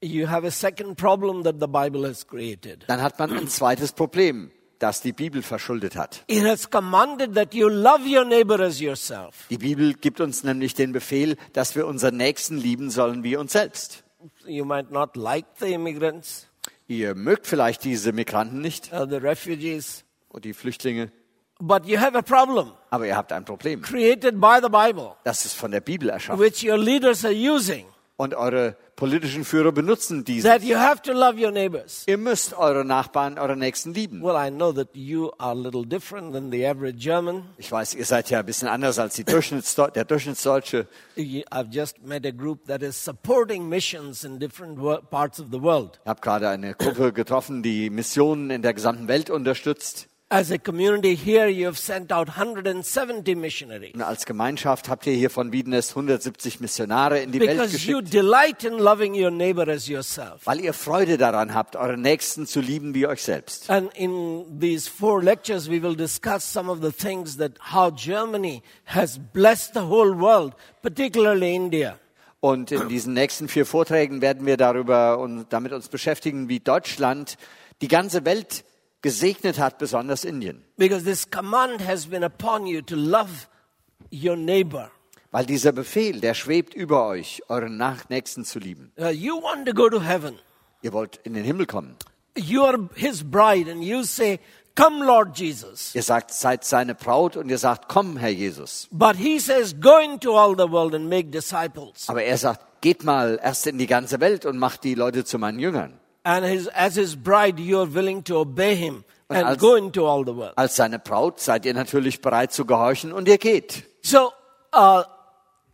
[0.00, 2.84] you have a second problem that the Bible has created.
[2.88, 6.22] dann hat man ein zweites Problem, das die Bibel verschuldet hat.
[6.28, 9.46] It has commanded that you love your neighbor as yourself.
[9.50, 13.52] Die Bibel gibt uns nämlich den Befehl, dass wir unseren Nächsten lieben sollen wie uns
[13.52, 14.04] selbst.
[14.46, 16.48] You might not like the immigrants,
[16.88, 21.10] Ihr mögt vielleicht diese Migranten nicht uh, the refugees, und die Flüchtlinge,
[21.60, 23.82] but you have a problem aber ihr habt ein Problem.
[23.82, 26.40] created by the Bible, Das ist von der Bibel erschaffen.
[26.40, 27.86] which your leaders are using,
[28.18, 30.48] Und eure politischen Führer benutzen diese.
[30.48, 32.04] that you have to love your neighbors.
[32.06, 34.22] Ihr müsst eure Nachbarn, eure Nächsten lieben.
[34.22, 37.42] Well, I know that you are a little different than the average German.
[37.58, 40.86] Ich weiß, ihr seid ja ein bisschen anders als die Durchschnittsdeu der Durchschnittsdeutsche.
[41.18, 44.78] I've just met a group that is supporting missions in different
[45.10, 46.00] parts of the world.
[46.02, 50.08] Ich habe gerade eine Gruppe getroffen, die Missionen in der gesamten Welt unterstützt.
[50.28, 55.12] As a community here, you have sent out 170 missionaries Und als Gemeinschaft habt ihr
[55.12, 59.30] hier von Wiedenest 170 Missionare in die Welt because you geschickt, delight in loving your
[59.30, 60.40] neighbor as yourself.
[60.44, 63.70] weil ihr Freude daran habt, eure Nächsten zu lieben wie euch selbst.
[63.70, 68.64] And in these four lectures, we will discuss some of the things that how Germany
[68.86, 72.00] has blessed the whole world, particularly India.
[72.40, 77.38] Und in diesen nächsten vier Vorträgen werden wir darüber und damit uns beschäftigen, wie Deutschland
[77.80, 78.64] die ganze Welt
[79.02, 80.64] gesegnet hat, besonders Indien.
[80.76, 83.48] Because this command has been upon you to love
[84.10, 84.90] your neighbor.
[85.30, 88.92] Weil dieser Befehl, der schwebt über euch, euren Nach Nächsten zu lieben.
[88.98, 90.38] Uh, you want to go to heaven.
[90.82, 91.96] Ihr wollt in den Himmel kommen.
[92.36, 94.40] You are his bride, and you say,
[94.76, 95.94] Come, Lord Jesus.
[95.94, 98.88] Ihr sagt, seid seine Braut und ihr sagt, komm, Herr Jesus.
[98.90, 102.08] But he says, Go into all the world and make disciples.
[102.08, 105.38] Aber er sagt, geht mal erst in die ganze Welt und macht die Leute zu
[105.38, 105.98] meinen Jüngern.
[106.28, 110.04] And his, as his bride, you are willing to obey him and als- go into
[110.06, 110.54] all the world.
[110.56, 113.84] Als seine Braut seid ihr natürlich bereit zu gehorchen und ihr geht.
[114.02, 114.32] So,
[114.74, 115.04] uh,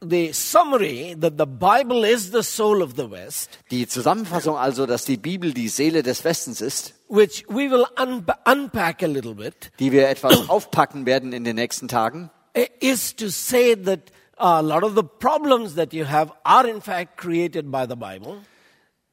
[0.02, 5.06] the summary that the Bible is the soul of the West, Die Zusammenfassung also, dass
[5.06, 9.70] die Bibel die Seele des Westens ist, which we will un- unpack a little bit,
[9.78, 12.30] die wir etwas aufpacken werden in den nächsten Tagen,
[12.80, 14.00] is to say that
[14.36, 18.36] a lot of the problems that you have are in fact created by the Bible.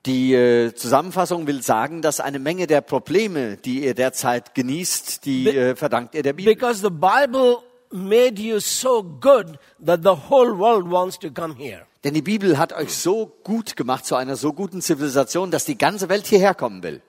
[0.06, 5.48] Die äh, Zusammenfassung will sagen, dass eine Menge der Probleme, die ihr derzeit genießt, die
[5.50, 6.54] äh, verdankt ihr der Bibel.
[6.54, 7.58] Because the Bible
[7.92, 11.86] made you so good that the whole world wants to come here.
[12.06, 15.78] Denn die Bibel hat euch so gut gemacht zu einer so guten Zivilisation, dass die
[15.78, 17.02] ganze Welt hierher kommen will.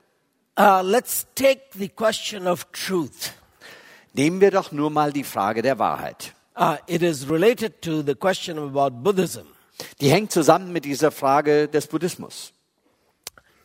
[0.59, 3.33] Uh, let's take the question of truth.
[4.15, 6.35] Nehmen wir doch nur mal die Frage der Wahrheit.
[6.59, 9.47] Uh, it is related to the question about Buddhism.
[10.01, 12.53] Die hängt zusammen mit dieser Frage des Buddhismus.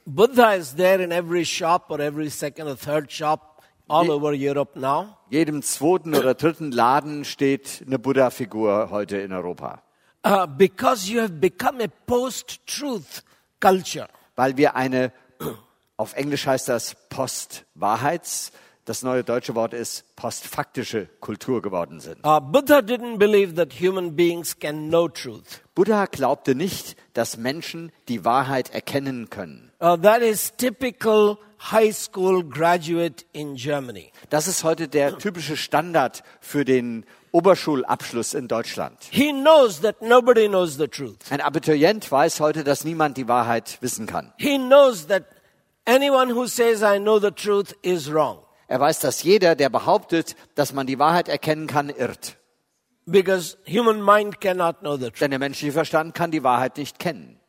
[0.07, 4.75] Buddha is there in every shop or every second or third shop all over Europe
[4.75, 5.17] now.
[5.31, 9.81] Jedem zweiten oder dritten Laden steht eine Buddha-Figur heute in Europa.
[10.23, 13.23] Uh, because you have become a post-truth
[13.59, 14.07] culture.
[14.35, 15.11] Weil wir eine,
[15.97, 18.51] auf Englisch heißt das Post-Wahrheits,
[18.85, 22.23] das neue deutsche Wort ist postfaktische Kultur geworden sind.
[22.23, 25.61] Uh, Buddha didn't believe that human beings can know truth.
[25.73, 29.71] Buddha glaubte nicht, dass Menschen die Wahrheit erkennen können.
[29.81, 31.37] Uh, that is typical
[31.71, 34.11] high school graduate in Germany.
[34.29, 38.97] Das ist heute der typische Standard für den Oberschulabschluss in Deutschland.
[39.09, 41.17] He knows that nobody knows the truth.
[41.31, 44.31] Ein Abiturient weiß heute, dass niemand die Wahrheit wissen kann.
[44.37, 45.23] He knows that
[45.85, 50.35] anyone who says I know the truth is wrong Er weiß, dass jeder, der behauptet,
[50.55, 52.37] dass man die Wahrheit erkennen kann, irrt.
[53.05, 55.19] because human mind cannot know the truth.
[55.21, 57.39] Denn der menschliche Verstand kann die Wahrheit nicht kennen.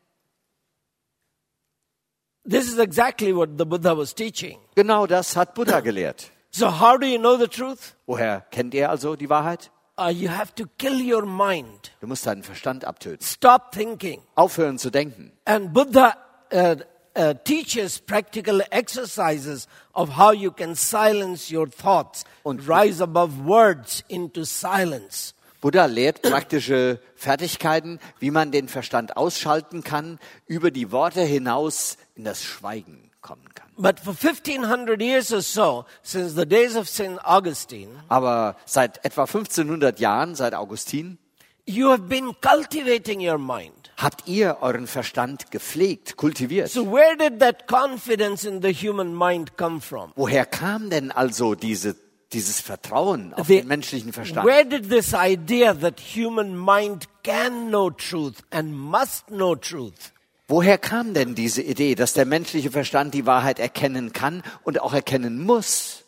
[2.49, 4.59] This is exactly what the Buddha was teaching.
[4.75, 6.31] Genau das hat Buddha gelehrt.
[6.51, 7.95] So how do you know the truth?
[8.05, 9.71] Woher kennt er also die Wahrheit?
[9.99, 11.91] Uh, you have to kill your mind.
[11.99, 13.25] Du musst deinen Verstand abtöten.
[13.25, 14.21] Stop thinking.
[14.35, 15.31] Aufhören zu denken.
[15.43, 16.15] And Buddha
[16.53, 16.75] uh,
[17.17, 24.03] uh, teaches practical exercises of how you can silence your thoughts and rise above words
[24.07, 25.33] into silence.
[25.59, 32.23] Buddha lehrt praktische Fertigkeiten, wie man den Verstand ausschalten kann, über die Worte hinaus in
[32.25, 33.67] das Schweigen kommen kann.
[33.75, 37.19] But for 1500 years or so, since the days of St.
[37.23, 41.17] Augustine, Aber seit etwa 1500 Jahren, seit Augustin,
[41.65, 43.76] you have been cultivating your mind.
[43.97, 46.69] Habt ihr euren Verstand gepflegt, kultiviert.
[46.69, 50.11] So where did that confidence in the human mind come from?
[50.15, 51.95] Woher kam denn also diese,
[52.31, 54.45] dieses Vertrauen auf The- den menschlichen Verstand?
[54.47, 60.13] Where did this idea that human mind can know truth and must know truth?
[60.47, 64.93] Woher kam denn diese Idee, dass der menschliche Verstand die Wahrheit erkennen kann und auch
[64.93, 66.03] erkennen muss?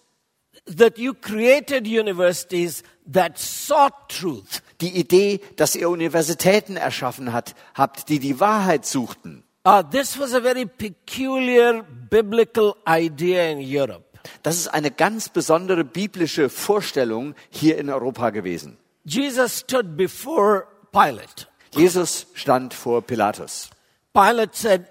[0.78, 4.62] That you created universities that sought truth.
[4.82, 9.44] Die Idee, dass ihr Universitäten erschaffen hat, habt, die die Wahrheit suchten.
[9.66, 14.06] Uh, this was a very peculiar biblical idea in Europe.
[14.44, 18.78] Das ist eine ganz besondere biblische Vorstellung hier in Europa gewesen.
[19.04, 21.48] Jesus stood before Pilate.
[21.76, 23.70] Jesus stand vor Pilatus.
[24.14, 24.86] Pilate said,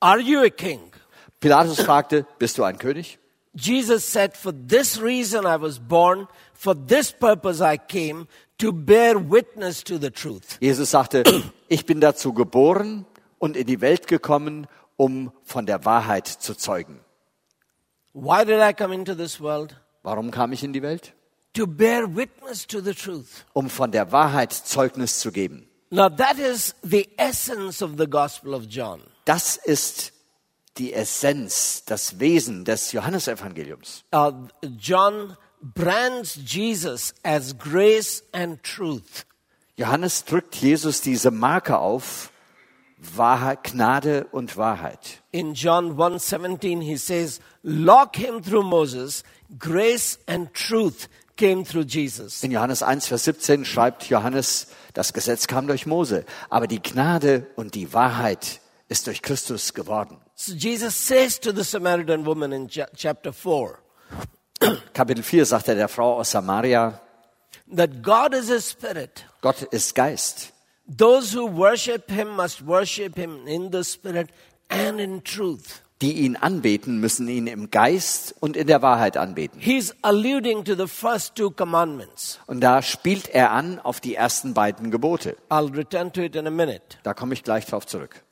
[0.00, 0.92] Are you a king?
[1.40, 3.18] Pilatus fragte, bist du ein König?
[3.54, 8.26] Jesus said, For this reason I was born, for this purpose I came,
[8.58, 10.58] to bear witness to the truth.
[10.60, 11.24] Jesus sagte,
[11.68, 13.04] ich bin dazu geboren
[13.38, 17.00] und in die Welt gekommen, um von der Wahrheit zu zeugen.
[18.12, 19.76] Why did I come into this world?
[20.02, 21.14] Warum kam ich in die Welt?
[21.54, 23.44] To bear witness to the truth.
[23.52, 25.68] Um von der Wahrheit Zeugnis zu geben.
[25.90, 29.00] Now that is the essence of the Gospel of John.
[29.24, 30.13] Das ist
[30.78, 34.04] die Essenz, das Wesen des Johannesevangeliums.
[34.12, 34.32] Uh,
[34.78, 39.24] John brands Jesus as grace and truth.
[39.76, 42.30] Johannes drückt Jesus diese Marke auf,
[42.98, 45.22] Wahrheit, Gnade und Wahrheit.
[45.30, 49.24] In John 1:17 he says, "Law came through Moses,
[49.58, 55.46] grace and truth came through Jesus." In Johannes 1, Vers 17 schreibt Johannes, das Gesetz
[55.46, 60.18] kam durch Mose, aber die Gnade und die Wahrheit ist durch Christus geworden.
[60.36, 63.78] So Jesus says to the Samaritan woman in cha- chapter 4
[64.92, 67.00] Kapitel 4 sagt er der Frau aus Samaria,
[67.76, 69.24] that God is a spirit.
[69.42, 70.52] Gott ist Geist.
[70.86, 74.30] Those who worship him must worship him in the spirit
[74.68, 75.82] and in truth.
[76.02, 79.60] Die ihn anbeten, müssen ihn im Geist und in der Wahrheit anbeten.
[79.60, 82.38] He's alluding to the first two commandments.
[82.46, 85.36] Und da spielt er an auf die ersten beiden Gebote.
[85.50, 86.82] I'll return to it in a minute.
[87.04, 88.23] Da komme ich gleich drauf zurück.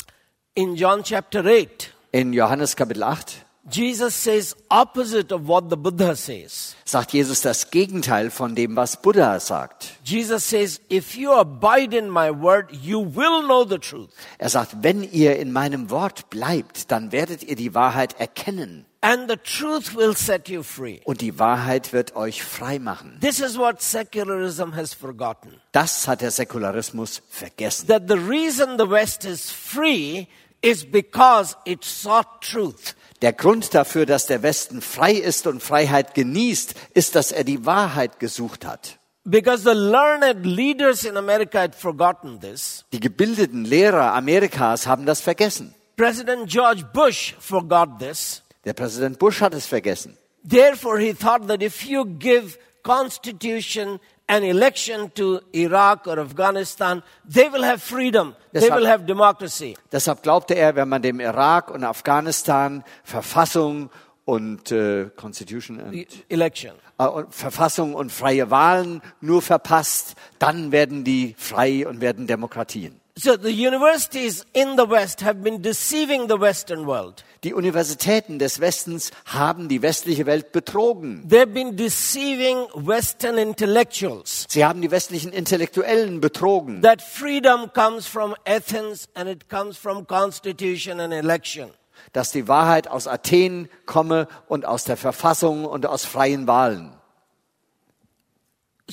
[0.55, 6.15] In John chapter 8, In Johannes Kapitel 8 Jesus says opposite of what the Buddha
[6.15, 6.77] says.
[6.85, 9.95] sagt Jesus das Gegenteil von dem, was Buddha sagt.
[10.05, 14.11] Jesus says, if you abide in my word, you will know the truth.
[14.37, 19.29] Er sagt, wenn ihr in meinem Wort bleibt, dann werdet ihr die Wahrheit erkennen And
[19.29, 21.01] the truth will set you free.
[21.05, 23.19] und die Wahrheit wird euch frei machen.
[23.21, 25.61] This is what secularism has forgotten.
[25.73, 27.89] Das hat der Säkularismus vergessen.
[27.89, 30.29] That the reason the West is free
[30.61, 32.95] is because it sought truth.
[33.23, 37.67] Der Grund dafür, dass der Westen frei ist und Freiheit genießt, ist, dass er die
[37.67, 38.99] Wahrheit gesucht hat.
[39.25, 42.85] Because the learned leaders in America had forgotten this.
[42.93, 45.75] Die gebildeten Lehrer Amerikas haben das vergessen.
[45.97, 48.43] President George Bush forgot this.
[48.65, 50.17] Der Präsident Bush hat es vergessen.
[50.49, 53.99] Therefore, he thought that if you give constitution
[54.29, 58.35] and election to Iraq or Afghanistan, they will have freedom.
[58.53, 59.77] They Deshalb- will have democracy.
[59.91, 63.91] Deshalb glaubte er, wenn man dem Irak und Afghanistan Verfassung
[64.25, 66.73] und äh, Constitution und, E- Election.
[66.99, 73.01] äh, und Verfassung und freie Wahlen nur verpasst, dann werden die frei und werden Demokratien.
[73.19, 77.23] So the universities in the West have been deceiving the Western world.
[77.45, 81.29] Die Universitäten des Westens haben die westliche Welt betrogen.
[81.29, 84.47] They've been deceiving Western intellectuals.
[84.49, 86.81] Sie haben die westlichen Intellektuellen betrogen.
[86.81, 91.71] That freedom comes from Athens and it comes from constitution and election.
[92.13, 96.93] dass die Wahrheit aus Athen komme und aus der Verfassung und aus freien Wahlen.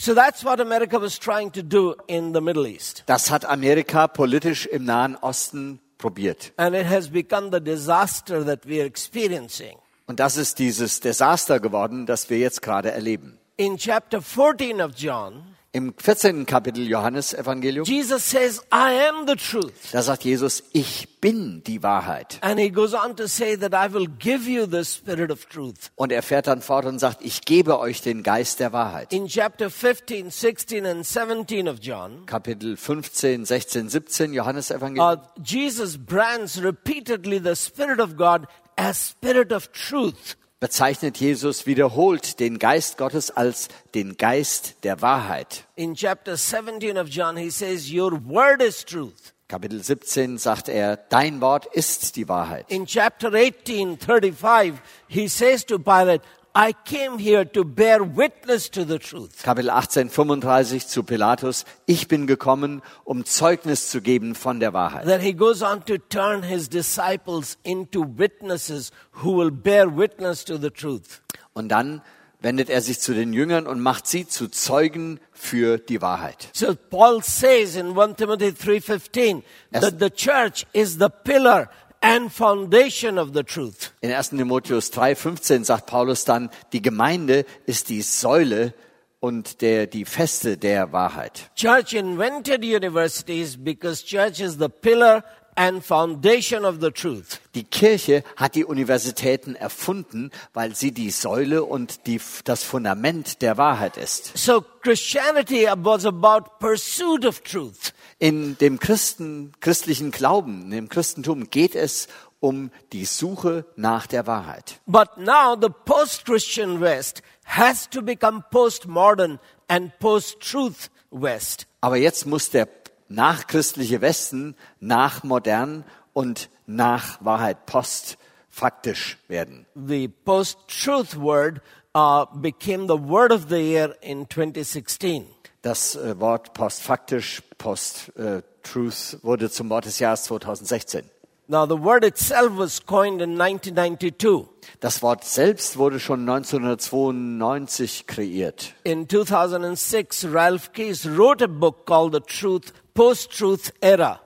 [0.02, 3.04] So that's what America was trying to do in the Middle East.
[3.06, 6.54] Das hat Amerika politisch im Nahen Osten probiert.
[6.56, 9.78] And it has become the disaster that we are experiencing.
[10.08, 13.40] Und das ist dieses Desaster geworden, das wir jetzt gerade erleben.
[13.58, 16.48] In chapter 14 of John, Im 14.
[16.48, 19.92] Kapitel Johannes Evangelium, Jesus says, I am the truth.
[19.92, 22.40] da sagt Jesus, ich bin die Wahrheit.
[22.42, 25.92] And he goes on to say that I will give you the spirit of truth.
[25.96, 29.14] Und er fährt dann fort und sagt, ich gebe euch den Geist der Wahrheit.
[29.14, 35.20] In chapter 15, 16, and 17 of John, Kapitel 15, 16, 17 Johannes Evangelium.
[35.20, 40.36] uh, Jesus brands repeatedly the Spirit of God as Spirit of truth.
[40.60, 45.66] Bezeichnet Jesus wiederholt den Geist Gottes als den Geist der Wahrheit.
[45.76, 49.34] In chapter 17 of John, he says, Your word is truth.
[49.48, 52.70] Kapitel 17 sagt er, dein Wort ist die Wahrheit.
[52.70, 54.76] In chapter 18, 35,
[55.08, 56.24] he says to Pilate,
[56.56, 59.44] I came here to bear witness to the truth.
[59.44, 65.06] Kapitel 18, 35 zu Pilatus, ich bin gekommen, um Zeugnis zu geben von der Wahrheit.
[65.06, 68.92] Then he goes on to turn his disciples into witnesses
[69.24, 71.22] who will bear witness to the truth.
[71.54, 72.02] Und dann
[72.42, 76.50] wendet er sich zu den Jüngern und macht sie zu Zeugen für die Wahrheit.
[76.54, 79.82] So Paul says in 1 Timothy 3:15 Yes.
[79.82, 81.70] that the church is the pillar
[82.02, 83.92] and foundation of the truth.
[84.02, 84.38] In 1.
[84.38, 88.74] Timotheus 3, 15 sagt Paulus dann, die Gemeinde ist die Säule
[89.20, 91.52] und der, die Feste der Wahrheit.
[91.56, 95.24] Church invented universities because church is the pillar
[95.60, 97.42] and foundation of the truth.
[97.54, 103.58] Die Kirche hat die Universitäten erfunden, weil sie die Säule und die, das Fundament der
[103.58, 104.38] Wahrheit ist.
[104.38, 107.94] So Christianity was about pursuit of truth.
[108.20, 112.08] In dem Christen, christlichen Glauben, in dem Christentum geht es
[112.40, 114.80] um die Suche nach der Wahrheit.
[114.88, 121.66] But now the post-Christian West has to become postmodern and post-truth West.
[121.82, 122.66] Aber jetzt muss der
[123.10, 125.84] nachchristliche Westen nachmodern
[126.14, 129.66] und nach Wahrheit postfaktisch werden.
[129.76, 131.62] The post-truth word
[131.96, 135.26] uh, became the word of the year in 2016.
[135.62, 141.04] Das äh, Wort postfaktisch, post-truth wurde zum Wort des Jahres 2016.
[141.52, 144.48] Now the word itself was coined in 1992.
[144.82, 148.76] Das Wort selbst wurde schon 1992 kreiert.
[148.84, 154.20] In 2006, Ralph Keyes wrote a book called The Truth, Post-Truth Era.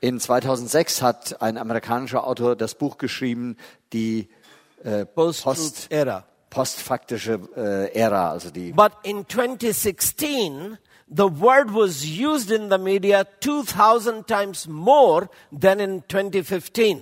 [0.00, 3.56] In 2006 hat ein amerikanischer Autor das Buch geschrieben,
[3.92, 4.28] die
[4.82, 6.24] äh, Post-Truth Post, Era.
[6.48, 8.72] postfaktische äh, Ära, also die.
[8.72, 16.02] But in 2016, the word was used in the media 2,000 times more than in
[16.08, 17.00] 2015.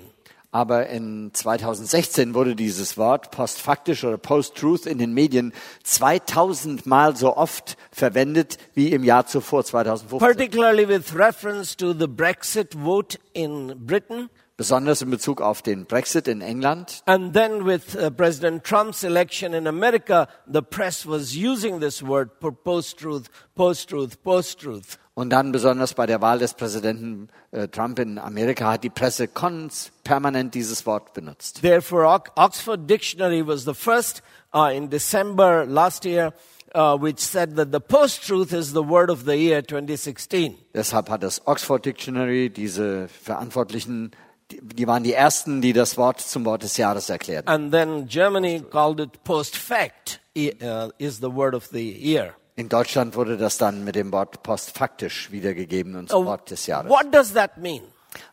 [0.50, 5.52] Aber in 2016 wurde dieses Wort postfaktisch oder post-truth in den Medien
[5.84, 10.18] 2000 Mal so oft verwendet wie im Jahr zuvor, 2015.
[10.26, 16.26] Particularly with reference to the Brexit vote in Britain, Besonders in Bezug auf den Brexit
[16.26, 17.02] in England.
[17.06, 22.30] and then with uh, President Trump's election in America, the press was using this word
[22.40, 24.98] for post-truth, post-truth, post-truth.
[25.18, 29.26] Und dann besonders bei der Wahl des Präsidenten äh, Trump in Amerika hat die Presse
[29.26, 31.60] kons permanent dieses Wort benutzt.
[31.60, 34.22] Therefore, Ox- Oxford Dictionary was the first
[34.54, 36.32] uh, in December last year,
[36.72, 40.54] uh, which said that the post-truth is the word of the year 2016.
[40.72, 44.12] Deshalb hat das Oxford Dictionary, diese Verantwortlichen,
[44.52, 47.48] die, waren die ersten, die das Wort zum Wort des Jahres erklärten.
[47.48, 52.37] And then Germany called it post-fact uh, is the word of the year.
[52.58, 56.66] In Deutschland wurde das dann mit dem Wort postfaktisch wiedergegeben und zum Oh, Wort des
[56.66, 56.90] Jahres.
[56.90, 57.82] what does that mean?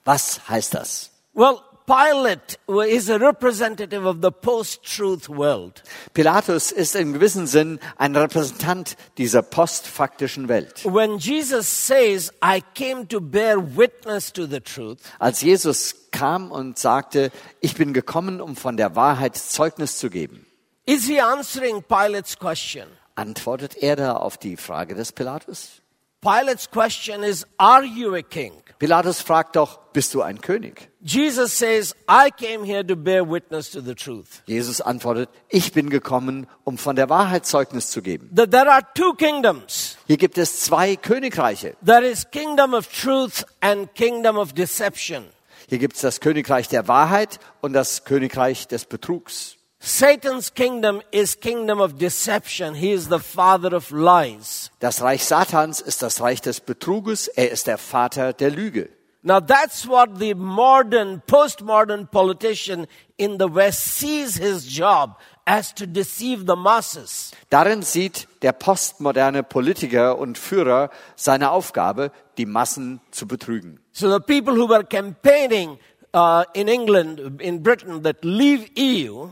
[0.03, 1.11] Was heißt das?
[1.35, 2.57] Well, Pilate
[2.89, 5.83] is a representative of the post-truth world.
[6.15, 10.83] Pilatus ist im gewissen Sinn ein Repräsentant dieser postfaktischen Welt.
[10.85, 16.79] When Jesus says, I came to bear witness to the truth, Als Jesus kam und
[16.79, 20.47] sagte, ich bin gekommen, um von der Wahrheit Zeugnis zu geben,
[20.87, 22.87] is he answering Pilate's question?
[23.15, 25.81] Antwortet er da auf die Frage des Pilatus?
[26.21, 28.53] Pilate's question is, Are you a king?
[28.79, 30.89] Pilatus fragt doch, bist du ein König?
[31.01, 34.41] Jesus says, I came here to bear witness to the truth.
[34.47, 38.29] Jesus antwortet, ich bin gekommen, um von der Wahrheit Zeugnis zu geben.
[38.35, 39.97] That there are two kingdoms.
[40.07, 41.75] Hier gibt es zwei Königreiche.
[41.85, 45.25] There is kingdom of truth and kingdom of deception.
[45.69, 49.54] Hier gibt es das Königreich der Wahrheit und das Königreich des Betrugs.
[49.87, 52.73] Satan's kingdom is kingdom of deception.
[52.73, 54.71] He is the father of lies.
[54.79, 57.27] Das Reich Satans ist das Reich des Betruges.
[57.27, 58.89] Er ist der Vater der Lüge.
[59.21, 65.85] Now that's what the modern, postmodern politician in the West sees his job as to
[65.85, 67.31] deceive the masses.
[67.51, 73.79] Darin sieht der postmoderne Politiker und Führer seine Aufgabe, die Massen zu betrügen.
[73.91, 75.77] So the people who were campaigning
[76.15, 79.29] uh, in England, in Britain, that leave EU,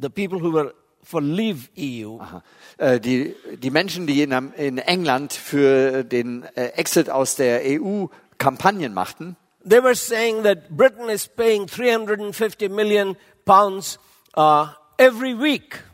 [0.00, 2.18] the people who were for leave EU,
[2.78, 8.06] Äh, Die, die Menschen, die in, in England für den äh, Exit aus der EU
[8.38, 9.36] Kampagnen machten,
[9.68, 13.98] they were saying that Britain is paying 350 million pounds
[14.36, 14.66] uh,
[14.98, 15.84] every week.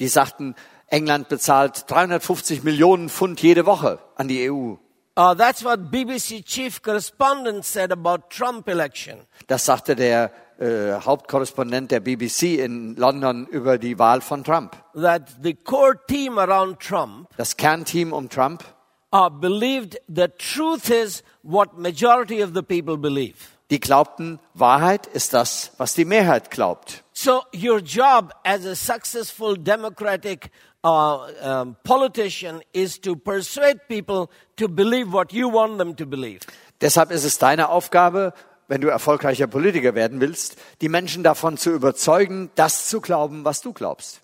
[0.00, 0.54] die sagten,
[0.88, 4.76] England bezahlt 350 Millionen Pfund jede Woche an die EU.
[5.16, 9.26] Uh, that's what BBC chief correspondent said about Trump election.
[9.48, 14.76] Das sagte der äh, Hauptkorrespondent der BBC in London über die Wahl von Trump.
[14.94, 18.64] That the core team around Trump Das Kernteam um Trump
[19.12, 23.36] uh, believed that truth is what majority of the people believe.
[23.70, 27.04] Die glaubten, Wahrheit ist das, was die Mehrheit glaubt.
[27.12, 30.50] So your job as a successful democratic
[30.84, 36.40] uh, um, politician is to persuade people to believe what you want them to believe.
[36.80, 38.32] Deshalb ist es deine Aufgabe,
[38.68, 43.60] wenn du erfolgreicher Politiker werden willst, die Menschen davon zu überzeugen, das zu glauben, was
[43.60, 44.20] du glaubst.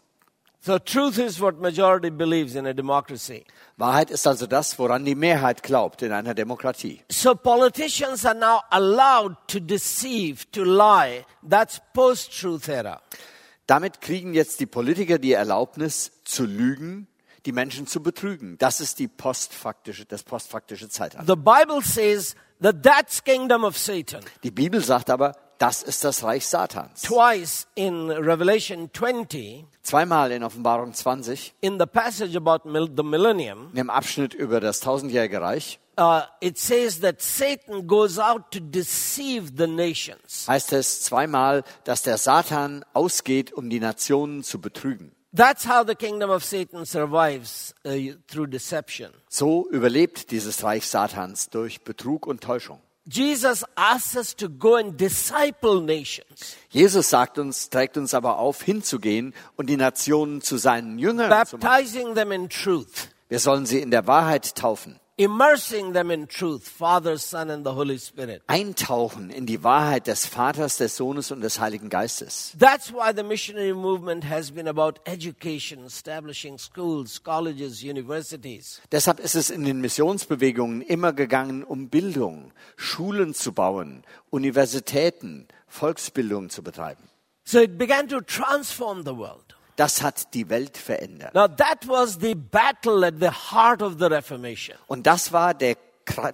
[0.61, 3.45] So truth is what majority believes in a democracy.
[3.77, 7.03] Wahrheit ist also das, woran die Mehrheit glaubt in einer Demokratie.
[7.11, 11.27] So politicians are now allowed to deceive, to lie.
[11.47, 13.03] That's post-truth era.
[13.67, 17.09] Damit kriegen jetzt die Politiker die Erlaubnis zu lügen,
[17.47, 18.57] die Menschen zu betrügen.
[18.59, 21.27] Das ist die postfaktische, das postfaktische Zeitalter.
[21.27, 24.21] The Bible says that that's kingdom of Satan.
[24.43, 27.03] Die Bibel sagt aber, das ist das Reich Satans.
[27.03, 33.77] Twice in Revelation 20, Zweimal in Offenbarung 20, in the passage about the millennium, in
[33.77, 39.53] dem Abschnitt über das tausendjährige Reich, uh, it says that Satan goes out to deceive
[39.57, 40.47] the nations.
[40.49, 45.13] heißt es zweimal, dass der Satan ausgeht, um die Nationen zu betrügen.
[45.37, 49.11] That's how the kingdom of Satan survives uh, through deception.
[49.28, 52.78] So überlebt dieses Reich Satans durch Betrug und Täuschung.
[53.07, 58.62] Jesus asks us to go and disciple nations, Jesus sagt uns, trägt uns aber auf,
[58.62, 61.61] hinzugehen und die Nationen zu seinen Jüngern zu machen.
[61.61, 66.69] baptizing them in truth, Wir sollen sie in der Wahrheit taufen, immersing them in truth,
[66.69, 68.43] Father, Son, and the Holy Spirit.
[68.49, 72.53] eintauchen in die Wahrheit des Vaters, des Sohnes und des Heiligen Geistes.
[72.59, 78.81] That's why the missionary movement has been about education, establishing schools, colleges, universities.
[78.91, 86.51] Deshalb ist es in den Missionsbewegungen immer gegangen um Bildung, Schulen zu bauen, Universitäten, Volksbildung
[86.51, 87.05] zu betreiben.
[87.45, 89.54] So it began to transform the world.
[89.77, 91.35] Das hat die Welt verändert.
[91.35, 94.77] Now that was the battle at the heart of the Reformation.
[94.87, 95.77] Und das war der,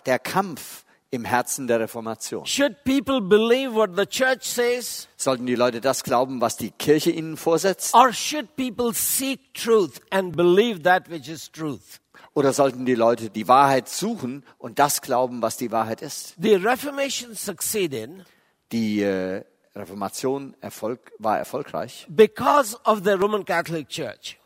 [0.07, 2.47] der Kampf im Herzen der Reformation.
[2.47, 5.09] Should people believe what the church says?
[5.17, 7.95] Sollten die Leute das glauben, was die Kirche ihnen vorsetzt?
[7.95, 12.01] Or should people seek truth and believe that which is truth?
[12.35, 16.35] Oder sollten die Leute die Wahrheit suchen und das glauben, was die Wahrheit ist?
[16.41, 18.25] The Reformation succeeded
[18.71, 19.43] Die äh,
[19.75, 22.07] Reformation Erfolg, war erfolgreich.
[22.09, 24.37] because of the Roman Catholic Church.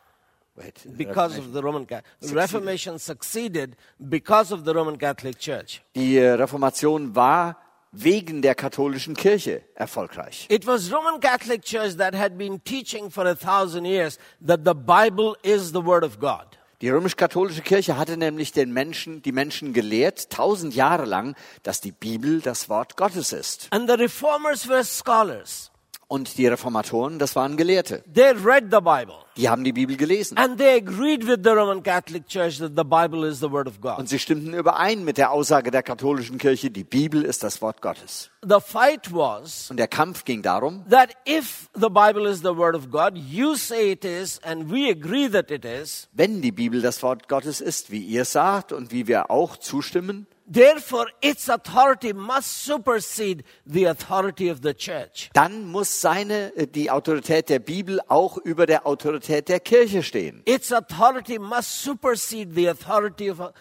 [0.96, 1.84] Because of the Roman
[2.32, 5.82] Reformation succeeded because of the Roman Catholic Church.
[5.96, 7.56] Die äh, Reformation war
[7.90, 10.46] wegen der katholischen Kirche erfolgreich.
[10.48, 14.74] It was Roman Catholic Church that had been teaching for a thousand years that the
[14.74, 16.56] Bible is the Word of God.
[16.80, 21.92] Die römisch-katholische Kirche hatte nämlich den Menschen, die Menschen gelehrt, tausend Jahre lang, dass die
[21.92, 23.68] Bibel das Wort Gottes ist.
[23.70, 25.70] And the reformers were scholars.
[26.14, 28.04] Und die Reformatoren, das waren Gelehrte.
[28.14, 29.16] They read the Bible.
[29.36, 30.38] Die haben die Bibel gelesen.
[30.38, 33.80] And they agreed with the Roman Catholic Church that the Bible is the Word of
[33.80, 33.98] God.
[33.98, 37.82] Und sie stimmten überein mit der Aussage der katholischen Kirche, die Bibel ist das Wort
[37.82, 38.30] Gottes.
[38.42, 42.76] The fight was Und der Kampf ging darum, that if the Bible is the Word
[42.76, 46.80] of God, you say it is, and we agree that it is, wenn die Bibel
[46.80, 52.12] das Wort Gottes ist, wie ihr sagt und wie wir auch zustimmen, therefore its authority
[52.12, 55.30] must supersede the authority of the church.
[55.32, 60.42] dann muss seine, äh, die Autorität der Bibel auch über der Autorität der Kirche stehen.
[60.46, 63.52] Its authority must supersede the authority of uh,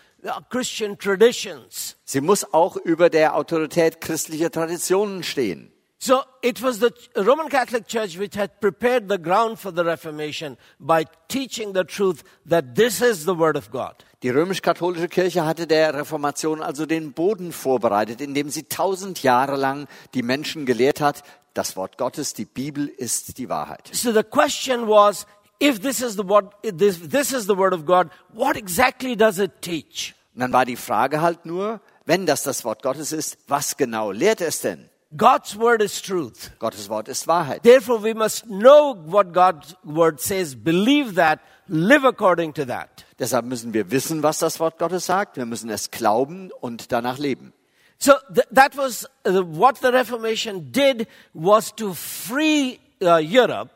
[0.50, 1.98] Christian traditions.
[2.06, 5.73] Sie muss auch über der Autorität christlicher Traditionen stehen.
[6.06, 10.58] So it was the Roman Catholic Church which had prepared the ground for the Reformation
[10.78, 13.96] by teaching the truth that this is the Word of God.
[14.22, 19.88] Die römisch-katholische Kirche hatte der Reformation also den Boden vorbereitet, indem sie tausend Jahre lang
[20.14, 21.24] die Menschen gelehrt hat,
[21.54, 23.90] das Wort Gottes, die Bibel ist die Wahrheit.
[23.94, 25.26] So the question was,
[25.62, 29.40] if this is the word, this, this is the Word of God, what exactly does
[29.40, 30.16] it teach?
[30.36, 34.12] Und dann war die Frage halt nur, wenn das das Wort Gottes ist, was genau
[34.12, 34.90] lehrt es denn?
[35.16, 36.52] God's Word is truth.
[36.60, 37.64] Gottes Wort ist Wahrheit.
[37.64, 43.06] Therefore, we must know what God's Word says, believe that, live according to that.
[43.20, 45.38] Deshalb müssen wir wissen, was das Wort Gottes sagt.
[45.38, 47.54] Wir müssen es glauben und danach leben.
[48.00, 53.70] So th- that was uh, what the Reformation did was to free uh, Europe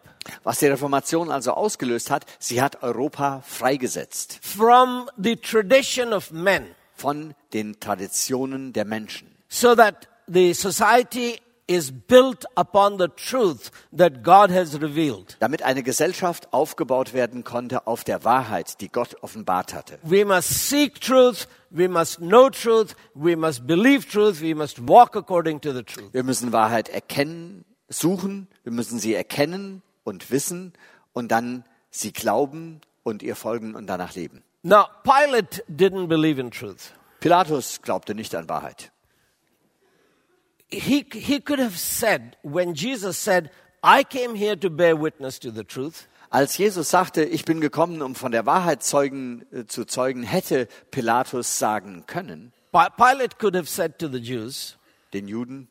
[0.43, 6.75] Was die Reformation also ausgelöst hat, sie hat Europa freigesetzt from the tradition of men
[6.95, 14.23] von den Traditionen der Menschen, so that the society is built upon the truth that
[14.23, 15.35] God has revealed.
[15.39, 19.99] damit eine Gesellschaft aufgebaut werden konnte auf der Wahrheit, die Gott offenbart hatte.
[20.03, 25.15] We must seek truth, we must know truth, we must believe truth, we must walk
[25.17, 26.13] according to the truth.
[26.13, 30.71] Wir müssen Wahrheit erkennen, suchen, wir müssen sie erkennen und wissen
[31.11, 34.43] und dann sie glauben und ihr folgen und danach leben.
[34.63, 36.93] Now, Pilate didn't believe in truth.
[37.19, 38.91] Pilatus glaubte nicht an Wahrheit.
[40.69, 43.49] He, he could have said, when Jesus said,
[43.83, 48.01] I came here to bear witness to the truth, Als Jesus sagte, ich bin gekommen,
[48.01, 53.55] um von der Wahrheit zeugen, äh, zu zeugen, hätte Pilatus sagen können, Pi- Pilate could
[53.55, 54.75] have said to the Jews
[55.13, 55.69] den Juden,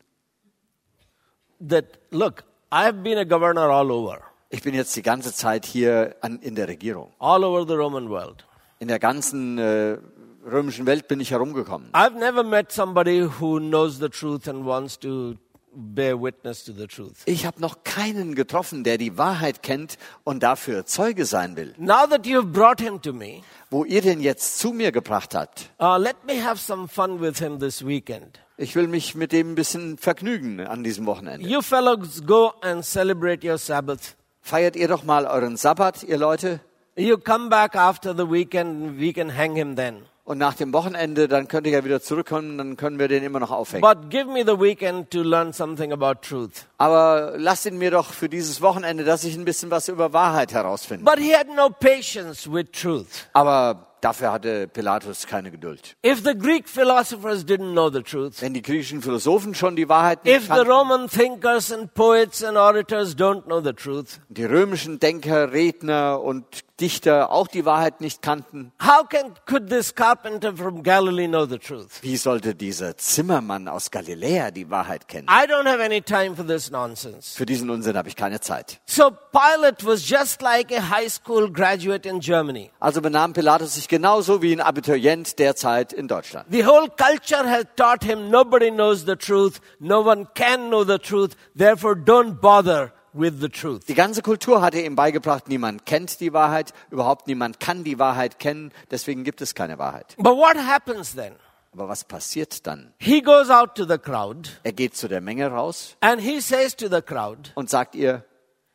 [1.60, 6.16] that, look, I've been a governor all over, ich bin jetzt die ganze Zeit hier
[6.22, 7.12] an, in der Regierung.
[7.18, 8.46] all over the Roman world.
[8.78, 9.98] In der ganzen äh,
[10.46, 11.90] römischen Welt bin ich herumgekommen.
[11.92, 15.34] I've never met somebody who knows the truth and wants to
[15.72, 17.16] bear witness to the truth.
[17.26, 21.74] Ich habe noch keinen getroffen, der die Wahrheit kennt und dafür Zeuge sein will.
[21.76, 25.70] Now that you've brought him to me, Wo ihr den jetzt zu mir gebracht habt,
[25.80, 28.38] uh, let me have some fun with him this weekend.
[28.56, 31.46] ich will mich mit dem ein bisschen vergnügen an diesem Wochenende.
[31.46, 34.16] You fellows go and celebrate your Sabbath.
[34.40, 36.60] Feiert ihr doch mal euren Sabbat, ihr Leute,
[36.98, 40.06] You come back after the weekend we can hang him then.
[40.26, 43.38] Und nach dem Wochenende, dann könnt ihr ja wieder zurückkommen, dann können wir den immer
[43.38, 43.80] noch aufhängen.
[43.80, 46.66] But give me the weekend to learn something about truth.
[46.78, 50.52] Aber lasst ihn mir doch für dieses Wochenende, dass ich ein bisschen was über Wahrheit
[50.52, 51.04] herausfinde.
[51.04, 53.28] But he had no patience with truth.
[53.34, 55.94] Aber dafür hatte Pilatus keine Geduld.
[56.04, 60.24] If the Greek philosophers didn't know the truth, Wenn die griechischen Philosophen schon die Wahrheit
[60.24, 64.44] nicht if the kannten, Roman thinkers and poets and orators don't know the truth, die
[64.44, 70.54] römischen Denker, Redner und Dichter auch die Wahrheit nicht kannten, how can, could this carpenter
[70.54, 72.02] from Galilee know the truth?
[72.02, 75.26] wie sollte dieser Zimmermann aus Galiläa die Wahrheit kennen?
[75.28, 77.34] I don't have any time for this nonsense.
[77.34, 78.80] Für diesen Unsinn habe ich keine Zeit.
[78.84, 82.70] So Pilate was just like a high school graduate in Germany.
[82.78, 86.46] Also benahm Pilatus sich genauso wie ein Abiturient derzeit in Deutschland.
[86.50, 90.98] The whole culture has taught him nobody knows the truth, no one can know the
[90.98, 93.86] truth, therefore don't bother with the truth.
[93.88, 98.38] Die ganze Kultur hatte ihm beigebracht, niemand kennt die Wahrheit, überhaupt niemand kann die Wahrheit
[98.38, 100.14] kennen, deswegen gibt es keine Wahrheit.
[100.18, 101.34] But what happens then?
[101.72, 102.94] Aber was passiert dann?
[102.98, 106.74] He goes out to the crowd Er geht zu der Menge raus and he says
[106.76, 108.24] to the crowd, und sagt ihr,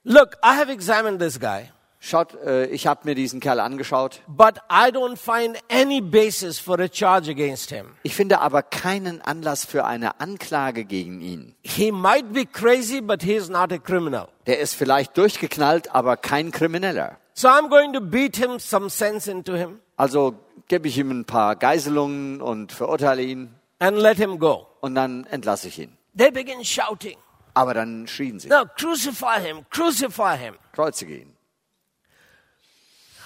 [0.03, 1.71] Look, I have examined this guy,
[2.03, 4.21] schaut, äh, ich habe mir diesen Kerl angeschaut.
[4.27, 7.85] but I don't find any basis for a charge against him.
[8.03, 11.55] Ich finde aber keinen Anlass für eine Anklage gegen ihn.
[11.63, 14.27] He might be crazy, but he is not a criminal.
[14.47, 17.17] Der ist vielleicht durchgeknallt, aber kein Krimineller.
[17.33, 20.33] So I'm going to beat him some sense into him Also
[20.67, 24.67] gebe ich ihm ein paar Geiselungen und verurteile ihn and let him go.
[24.81, 25.95] und dann entlasse ich ihn.
[26.17, 27.17] They begin shouting,
[27.53, 30.55] Aber dann schrien sie, No, crucify him, crucify him.
[30.73, 31.33] kreuzige ihn.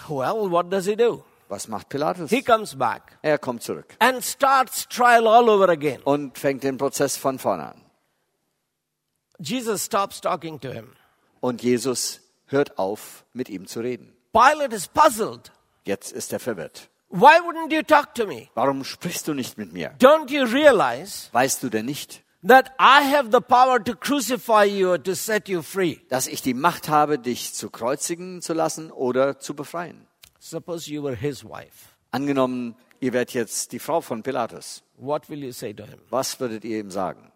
[0.10, 1.24] Well, what does he do?
[1.49, 2.30] Was macht Pilatus?
[2.32, 6.01] He comes back Er kommt zurück and starts trial all over again.
[6.03, 7.82] und fängt den Prozess von vorne an.
[9.39, 10.93] Jesus stops talking to him.
[11.41, 14.14] Und Jesus hört auf, mit ihm zu reden.
[14.32, 15.51] Pilate is puzzled.
[15.84, 16.89] Jetzt ist er verwirrt.
[17.10, 18.49] Why wouldn't you talk to me?
[18.56, 19.95] Warum sprichst du nicht mit mir?
[19.99, 24.91] Don't you realize Weißt du denn nicht, that I have the power to crucify you
[24.91, 25.99] or to set you free?
[26.09, 30.07] dass ich die Macht habe, dich zu kreuzigen zu lassen oder zu befreien?
[30.39, 31.89] Suppose you were his wife.
[32.11, 32.75] Angenommen,
[33.05, 34.83] Ihr werdet jetzt die Frau von Pilatus.
[34.97, 35.99] What will you say to him?
[36.09, 37.31] Was würdet ihr ihm sagen?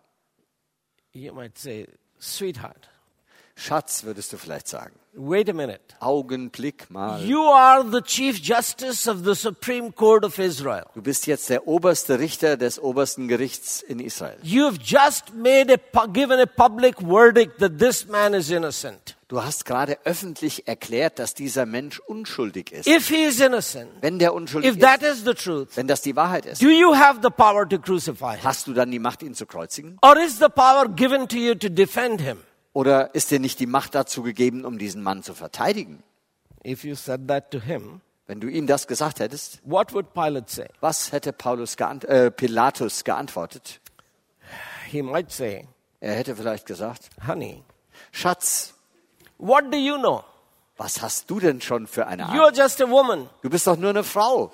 [1.12, 1.88] You might say,
[2.20, 2.90] Sweetheart,
[3.60, 4.96] Schatz, würdest du vielleicht sagen.
[5.14, 5.82] wait a minute.
[6.00, 7.22] Augenblick mal.
[7.24, 10.86] You are the Chief Justice of the Supreme Court of Israel.
[10.96, 14.38] Du bist jetzt der oberste Richter des obersten Gerichts in Israel.
[14.44, 19.18] You've just made a, given a public verdict that this man is innocent.
[19.28, 22.88] Du hast gerade öffentlich erklärt, dass dieser Mensch unschuldig ist.
[22.88, 26.02] If he is innocent, Wenn der unschuldig if that ist, is the truth, wenn das
[26.02, 28.44] die Wahrheit ist, do you have the power to crucify him?
[28.44, 30.00] hast du dann die Macht, ihn zu kreuzigen?
[30.02, 32.38] Or is the power given to you to defend him?
[32.80, 36.02] Oder ist dir nicht die Macht dazu gegeben, um diesen Mann zu verteidigen?
[36.66, 40.50] If you said that to him, Wenn du ihm das gesagt hättest, what would Pilate
[40.50, 40.68] say?
[40.80, 43.82] was hätte Paulus geant äh, Pilatus geantwortet?
[44.90, 45.68] He might say,
[46.00, 47.64] Er hätte vielleicht gesagt, Honey,
[48.14, 48.74] Schatz,
[49.38, 50.24] what do you know?
[50.78, 52.56] was hast du denn schon für eine You're Ahnung?
[52.56, 53.30] just a woman.
[53.42, 54.54] Du bist doch nur eine Frau.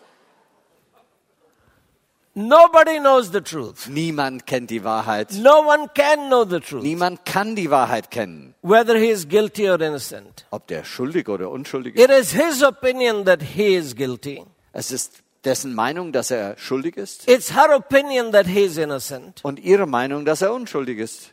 [2.38, 3.88] Nobody knows the truth.
[3.88, 5.32] Niemand kennt die Wahrheit.
[5.36, 8.54] No one can know the truth, Niemand kann die Wahrheit kennen.
[8.62, 10.46] whether he is guilty or innocent.
[10.52, 12.04] Ob der schuldig oder unschuldig ist.
[12.04, 14.44] It is his opinion that he is guilty.
[14.74, 17.26] Es ist dessen Meinung, dass er schuldig ist.
[17.30, 19.40] It's her opinion that he is innocent.
[19.44, 21.32] Und ihre Meinung, dass er unschuldig ist.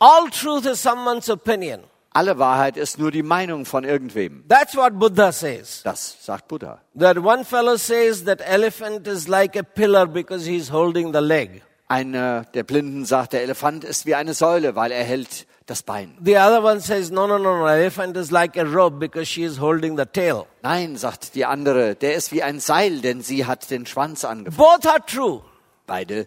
[0.00, 1.80] All truth is someone's opinion.
[2.12, 4.44] Alle Wahrheit ist nur die Meinung von irgendwem.
[4.48, 5.82] That's what Buddha says.
[5.84, 6.80] Das sagt Buddha.
[6.98, 11.62] That one fellow says that elephant is like a pillar because he's holding the leg.
[11.86, 16.16] Einer der Blinden sagt, der Elefant ist wie eine Säule, weil er hält das Bein.
[16.24, 19.42] The other one says, no, no, no, no, elephant is like a rope because she
[19.42, 20.46] is holding the tail.
[20.62, 24.56] Nein, sagt die andere, der ist wie ein Seil, denn sie hat den Schwanz angefangen.
[24.56, 25.42] Both are true.
[25.86, 26.26] Beide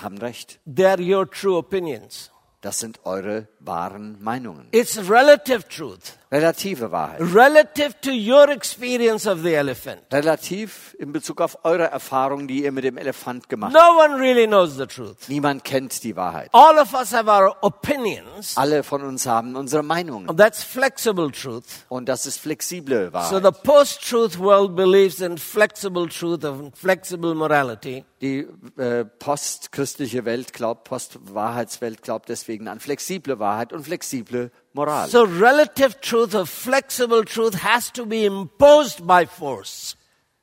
[0.00, 0.60] haben recht.
[0.72, 2.30] They are your true opinions.
[2.62, 4.66] Das sind eure wahren Meinungen.
[4.72, 6.16] It's relative truth.
[6.32, 7.20] Relative Wahrheit.
[7.20, 10.00] Relative to your experience of the elephant.
[10.12, 14.46] Relativ in Bezug auf eure Erfahrung, die ihr mit dem Elefant gemacht No one really
[14.46, 15.28] knows the truth.
[15.28, 16.48] Niemand kennt die Wahrheit.
[16.52, 18.56] All of us have our opinions.
[18.56, 20.28] Alle von uns haben unsere Meinungen.
[20.28, 21.64] And that's flexible truth.
[21.88, 23.44] Und das ist flexible So Wahrheit.
[23.44, 28.04] the post-truth world believes in flexible truth and flexible morality.
[28.22, 28.46] Die
[28.78, 35.08] äh, postchristliche Welt glaubt, Postwahrheitswelt glaubt deswegen an flexible Wahrheit und flexible Moral.
[35.08, 39.96] So relative truth or flexible truth has to be imposed by force.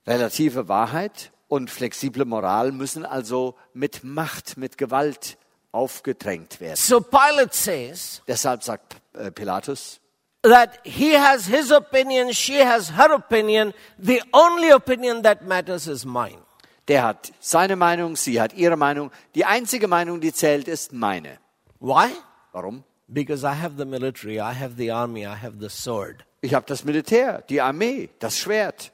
[0.05, 5.37] Relative Wahrheit und flexible Moral müssen also mit Macht, mit Gewalt
[5.71, 6.75] aufgedrängt werden.
[6.75, 9.99] So Pilate says Deshalb sagt äh, Pilatus,
[10.43, 13.73] that he has his opinion, she has her opinion.
[13.97, 16.42] The only opinion that matters is mine.
[16.87, 19.11] Der hat seine Meinung, sie hat ihre Meinung.
[19.35, 21.39] Die einzige Meinung, die zählt, ist meine.
[21.79, 22.11] Why?
[22.51, 22.83] Warum?
[23.07, 26.25] Because I have the military, I have the army, I have the sword.
[26.41, 28.91] Ich habe das Militär, die Armee, das Schwert.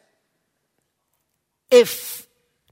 [1.74, 2.28] If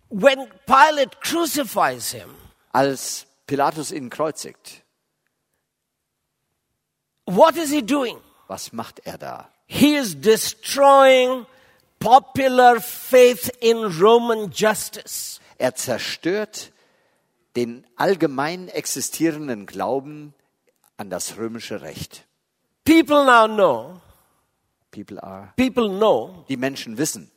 [0.10, 2.30] when Pilate crucifies him,
[2.72, 4.84] Als Pilatus ihn kreuzigt,
[7.26, 8.18] what is he doing?
[8.48, 9.50] was macht er da?
[9.66, 11.46] He is destroying
[12.00, 15.40] popular faith in Roman justice.
[15.58, 16.72] Er zerstört
[17.56, 20.34] den allgemein existierenden Glauben
[20.98, 22.26] an das römische Recht.
[22.86, 24.02] People now know,
[24.92, 25.54] People are.
[25.58, 27.32] people know Die Menschen wissen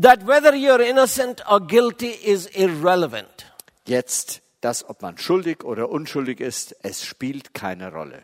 [0.00, 3.46] that whether you're innocent or guilty is irrelevant.
[3.86, 8.22] jetzt, dass ob man schuldig oder unschuldig ist, es spielt keine Rolle.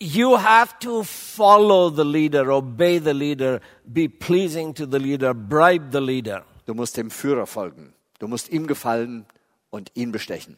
[0.00, 3.60] You have to follow the leader, obey the leader,
[3.92, 6.44] be pleasing to the leader, bribe the leader.
[6.66, 7.94] Du musst dem Führer folgen.
[8.20, 9.26] Du musst ihm gefallen
[9.70, 10.56] und ihn bestechen.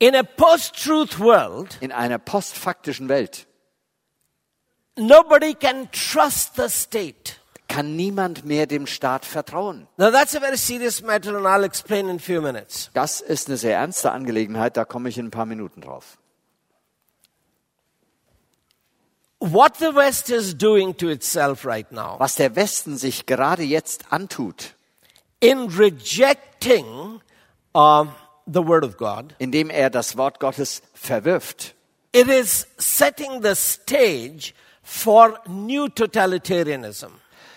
[0.00, 3.46] In a post-truth world, In einer postfaktischen Welt
[4.96, 7.36] nobody can trust the state.
[7.68, 9.86] kann niemand mehr dem Staat vertrauen.
[9.96, 12.90] Now that's a very serious matter and I'll explain in a few minutes.
[12.92, 16.18] Das ist eine sehr ernste Angelegenheit, da komme ich in ein paar Minuten drauf.
[19.44, 24.10] What the West is doing to itself right now, Was der Westen sich gerade jetzt
[24.10, 24.74] antut,
[25.38, 27.20] in rejecting
[27.74, 28.06] uh,
[28.46, 31.74] the Word of God, indem er das Wort Gottes verwirft,
[32.14, 37.10] it is setting the stage for new totalitarianism.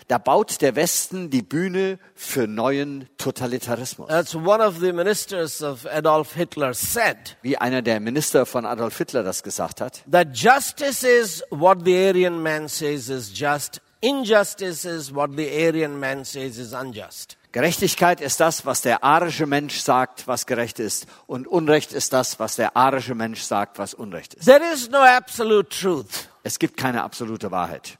[0.07, 4.07] Da baut der Westen die Bühne für neuen Totalitarismus.
[4.07, 8.97] That's one of the ministers of Adolf Hitler said Wie einer der Minister von Adolf
[8.97, 14.85] Hitler das gesagt hat, that justice is what the Aryan man says is just, injustice
[14.85, 17.37] is what the Aryan man says is unjust.
[17.51, 22.39] Gerechtigkeit ist das, was der arische Mensch sagt, was gerecht ist, und Unrecht ist das,
[22.39, 24.45] was der arische Mensch sagt, was Unrecht ist.
[24.45, 26.29] There is no absolute truth.
[26.43, 27.97] Es gibt keine absolute Wahrheit.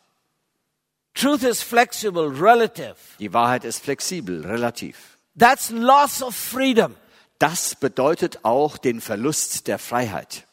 [1.18, 2.95] Truth is flexible, relative.
[3.20, 5.18] Die Wahrheit ist flexibel, relativ.
[5.36, 6.95] That's loss of freedom.
[7.39, 10.45] Das bedeutet auch den Verlust der Freiheit.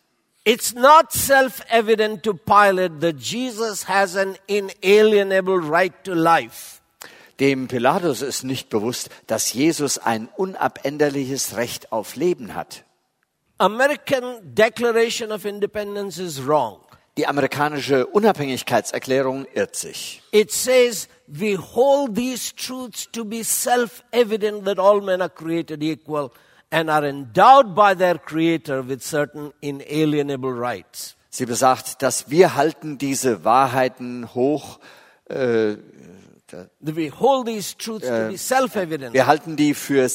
[0.45, 6.81] It's not self-evident to Pilate that Jesus has an inalienable right to life.
[7.41, 12.85] Dem Pilatus ist nicht bewusst, dass Jesus ein unabänderliches Recht auf Leben hat.
[13.59, 16.81] American Declaration of Independence is wrong.
[17.17, 20.21] Die amerikanische Unabhängigkeitserklärung irrt sich.
[20.33, 26.33] It says, we hold these truths to be self-evident that all men are created equal
[26.71, 31.15] and are endowed by their creator with certain inalienable rights.
[31.31, 34.81] Sie besagt, dass wir halten diese Wahrheiten hoch,
[35.29, 35.77] äh,
[36.81, 40.09] We hold these truths to be self-evident wir halten die für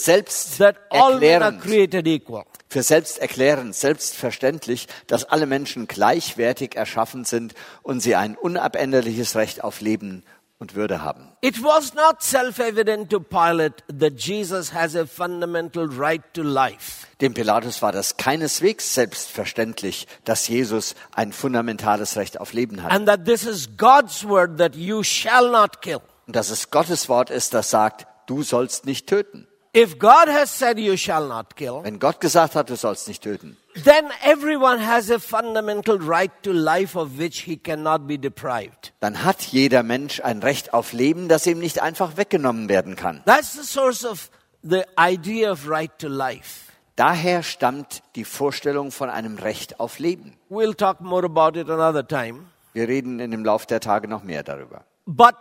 [0.59, 2.45] that all men are created equal.
[2.69, 9.81] Für selbsterklärend, selbstverständlich, dass alle Menschen gleichwertig erschaffen sind und sie ein unabänderliches Recht auf
[9.81, 10.23] Leben
[10.59, 11.31] und Würde haben.
[11.41, 17.07] It was not self-evident to Pilate that Jesus has a fundamental right to life.
[17.21, 22.91] Dem Pilatus war das keineswegs selbstverständlich, dass Jesus ein fundamentales Recht auf Leben hat.
[22.91, 26.01] And that this is God's word that you shall not kill.
[26.27, 29.47] Und dass es Gottes Wort ist, das sagt, du sollst nicht töten.
[29.71, 33.21] If God has said you shall not kill, Wenn Gott gesagt hat, du sollst nicht
[33.21, 38.93] töten, then everyone has a fundamental right to life of which he cannot be deprived.
[38.99, 43.21] dann hat jeder Mensch ein Recht auf Leben, das ihm nicht einfach weggenommen werden kann.
[43.25, 44.31] That's the source of
[44.63, 46.71] the idea of right to life.
[46.95, 50.35] Daher stammt die Vorstellung von einem Recht auf Leben.
[50.49, 52.45] We'll talk more about it another time.
[52.73, 54.83] Wir reden in dem Lauf der Tage noch mehr darüber.
[55.05, 55.35] But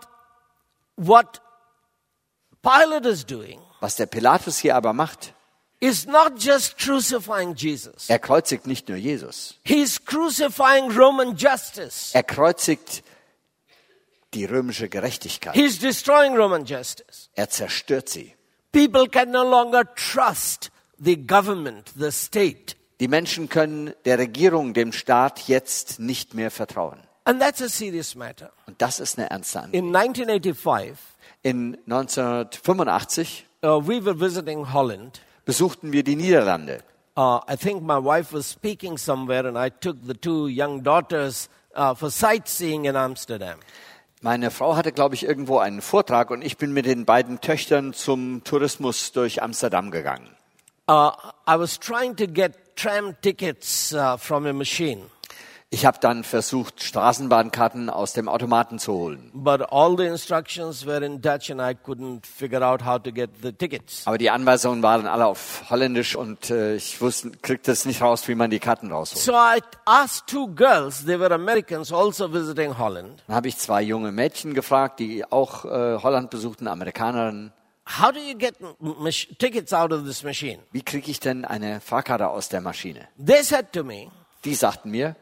[0.96, 1.40] what
[2.62, 5.34] Pilate is doing Was der Pilatus hier aber macht,
[5.80, 8.08] is not just crucifying Jesus.
[8.08, 12.10] er kreuzigt nicht nur Jesus, He's crucifying Roman justice.
[12.12, 13.04] er kreuzigt
[14.34, 15.54] die römische Gerechtigkeit.
[15.54, 17.28] He's destroying Roman justice.
[17.34, 18.34] Er zerstört sie.
[18.72, 22.74] People can no longer trust the government, the state.
[23.00, 26.98] Die Menschen können der Regierung, dem Staat jetzt nicht mehr vertrauen.
[27.24, 28.50] And that's a serious matter.
[28.66, 29.82] Und das ist eine ernste Angelegenheit.
[29.82, 30.98] In 1985,
[31.42, 35.20] In 1985 uh, we were visiting Holland.
[35.44, 36.80] besuchten wir die Niederlande.
[37.16, 41.48] Uh, I think my wife was speaking somewhere, and I took the two young daughters
[41.74, 43.59] uh, for sightseeing in Amsterdam.
[44.20, 47.92] Meine Frau hatte, glaube ich, irgendwo einen Vortrag und ich bin mit den beiden Töchtern
[47.92, 50.28] zum Tourismus durch Amsterdam gegangen.
[50.88, 51.12] Uh,
[51.46, 55.04] I was trying to get tram tickets uh, from a machine,
[55.70, 59.30] Ich habe dann versucht, Straßenbahnkarten aus dem Automaten zu holen.
[59.34, 63.30] but all the instructions were in Dutch, and I couldn't figure out how to get
[63.42, 64.06] the tickets.
[64.06, 68.26] Aber die Anweisungen waren alle auf Holländisch und äh, ich wusste, kriegte es nicht raus,
[68.28, 69.22] wie man die Karten rausholt.
[69.22, 73.82] So I asked two girls, they were Americans also visiting Holland, Dann habe ich zwei
[73.82, 77.52] junge Mädchen gefragt, die auch äh, Holland besuchten, Amerikanerinnen.
[78.00, 78.54] how do you get
[79.38, 80.60] tickets out of this machine?
[80.72, 83.06] Wie kriege ich denn eine Fahrkarte aus der Maschine?
[83.22, 84.08] They said to me,
[84.46, 85.14] Die sagten mir,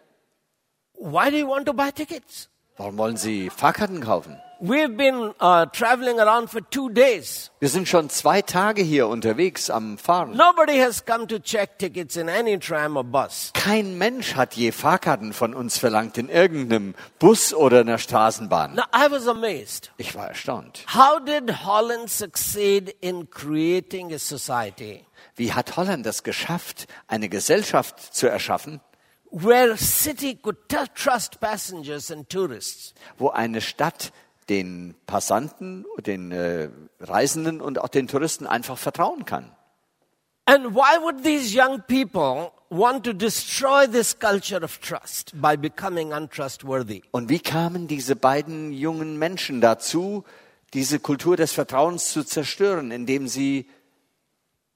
[0.99, 2.49] why do you want to buy tickets?
[2.79, 4.41] warum wollen Sie Fahrkarten kaufen?
[4.59, 7.51] We've been uh, traveling around for two days.
[7.61, 10.35] Wir sind schon zwei Tage hier unterwegs am Fahren.
[10.35, 13.51] Nobody has come to check tickets in any tram or bus.
[13.53, 18.77] Kein Mensch hat je Fahrkarten von uns verlangt in irgendeinem Bus oder einer Straßenbahn.
[18.77, 19.91] Now, I was amazed.
[19.99, 20.87] Ich war erstaunt.
[20.89, 28.01] How did Holland succeed in creating a society Wie hat Holland es geschafft, eine Gesellschaft
[28.15, 28.81] zu erschaffen,
[29.31, 30.57] where city could
[30.95, 32.95] trust passengers and tourists?
[33.19, 34.13] wo eine Stadt
[34.49, 36.69] den Passanten, den äh,
[37.01, 39.51] Reisenden und auch den Touristen einfach vertrauen kann?
[40.49, 46.13] And why would these young people want to destroy this culture of trust by becoming
[46.13, 47.03] untrustworthy?
[47.11, 50.25] Und wie kamen diese beiden jungen Menschen dazu,
[50.73, 53.67] diese Kultur des Vertrauens zu zerstören, indem sie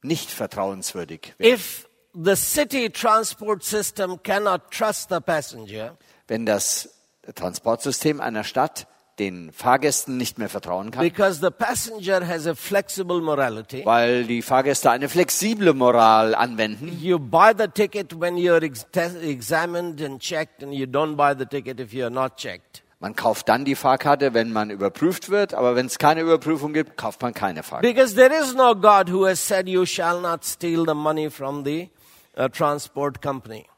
[0.03, 1.55] nicht vertrauenswürdig werden?
[1.55, 5.97] If the city transport system cannot trust the passenger,
[6.29, 6.89] Wenn das
[7.35, 8.87] Transportsystem einer Stadt
[9.19, 14.41] den Fahrgästen nicht mehr vertrauen kann, because the passenger has a flexible morality, weil die
[14.41, 20.21] Fahrgäste eine flexible Moral anwenden, you buy the ticket when you're ex- te- examined and
[20.21, 22.83] checked, and you don't buy the ticket if you're not checked.
[23.01, 26.97] man kauft dann die Fahrkarte, wenn man überprüft wird, aber wenn es keine Überprüfung gibt,
[26.97, 27.87] kauft man keine Fahrkarte.
[27.95, 31.65] Because there is no God who has said, You shall not steal the money from
[31.65, 31.91] the.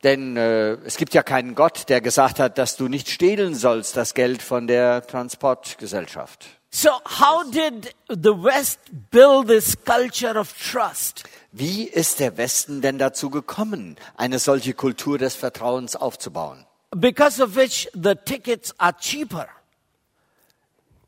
[0.02, 3.96] Denn äh, es gibt ja keinen Gott, der gesagt hat, dass du nicht stehlen sollst,
[3.96, 6.46] das Geld von der Transportgesellschaft.
[6.74, 8.78] So, how did the West
[9.10, 11.24] build this culture of trust?
[11.52, 16.64] Wie ist der Westen denn dazu gekommen, eine solche Kultur des Vertrauens aufzubauen?
[16.96, 19.48] Because of which the tickets are cheaper.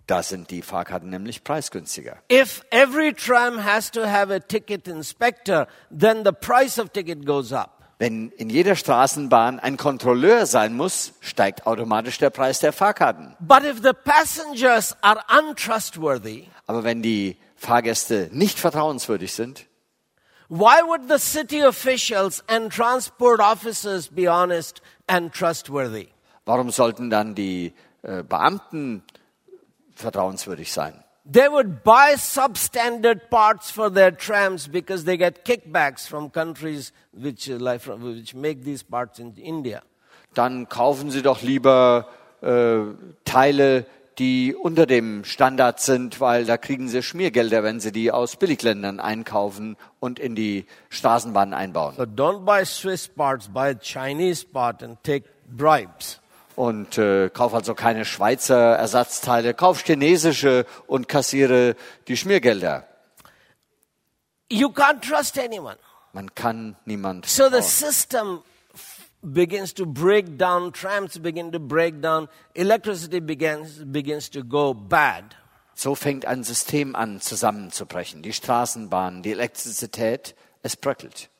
[0.07, 2.19] Da sind die Fahrkarten nämlich preisgünstiger.
[2.31, 7.53] If every tram has to have a ticket inspector, then the price of ticket goes
[7.53, 7.71] up.
[7.99, 13.35] Wenn in jeder Straßenbahn ein Kontrolleur sein muss, steigt automatisch der Preis der Fahrkarten.
[13.41, 19.67] But if the passengers are untrustworthy, Aber wenn die Fahrgäste nicht vertrauenswürdig sind,
[20.49, 26.09] why would the city officials and transport officers be honest and trustworthy?
[26.47, 29.03] warum sollten dann die äh, Beamten
[29.95, 31.05] vertrauenswürdig sein?
[31.27, 37.49] They would buy substandard parts for their trams because they get kickbacks from countries which,
[37.49, 39.83] uh, like which make these parts in India.
[40.35, 42.09] Dann kaufen sie doch lieber
[42.43, 43.87] äh, Teile,
[44.19, 49.01] die unter dem Standard sind, weil da kriegen sie Schmiergelder, wenn sie die aus Billigländern
[49.01, 51.95] einkaufen und in die Straßenbahnen einbauen.
[51.97, 56.21] So don't buy Swiss parts, buy Chinese part and take bribes.
[56.57, 61.75] Und äh, kauf also keine Schweizer Ersatzteile, kauf chinesische und kassiere
[62.07, 62.87] die Schmiergelder.
[64.51, 65.77] You can't trust anyone.
[66.13, 67.27] Man kann niemand.
[67.27, 68.43] So the system
[69.21, 75.35] begins to break down, trams begin to break down, electricity begins, begins to go bad.
[75.75, 78.23] So fängt ein System an zusammenzubrechen.
[78.23, 81.31] Die Straßenbahn, die Elektrizität, es bröckelt.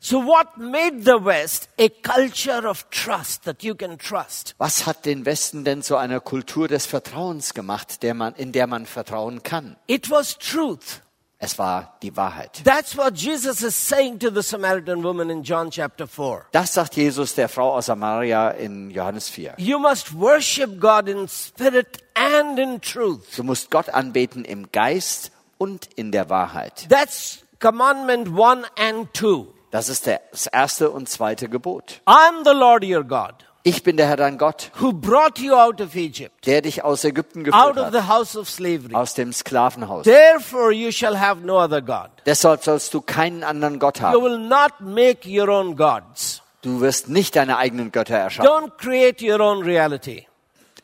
[0.00, 4.54] So what made the West a culture of trust that you can trust?
[4.58, 8.68] Was hat den Westen denn zu einer Kultur des Vertrauens gemacht, der man, in der
[8.68, 9.76] man vertrauen kann?
[9.88, 11.02] It was truth.
[11.40, 12.62] Es war die Wahrheit.
[12.64, 16.46] That's what Jesus is saying to the Samaritan woman in John chapter 4.
[16.52, 19.54] Das sagt Jesus der Frau aus Samaria in Johannes 4.
[19.58, 23.36] You must worship God in spirit and in truth.
[23.36, 26.86] Du musst Gott anbeten im Geist und in der Wahrheit.
[26.88, 29.54] That's commandment one and two.
[29.70, 32.00] Das ist das erste und zweite Gebot.
[32.06, 35.80] I'm the Lord your God Ich bin der Herr dein Gott, who brought you out
[35.82, 38.94] of Egypt, der dich aus Ägypten out geführt of the hat, house of slavery.
[38.94, 40.04] aus dem Sklavenhaus.
[40.04, 42.08] Therefore you shall have no other God.
[42.24, 44.22] Deshalb sollst du keinen anderen Gott You haben.
[44.22, 46.42] will not make your own gods.
[46.62, 48.48] Du wirst nicht deine eigenen Götter erschaffen.
[48.50, 50.26] Don't create your own reality.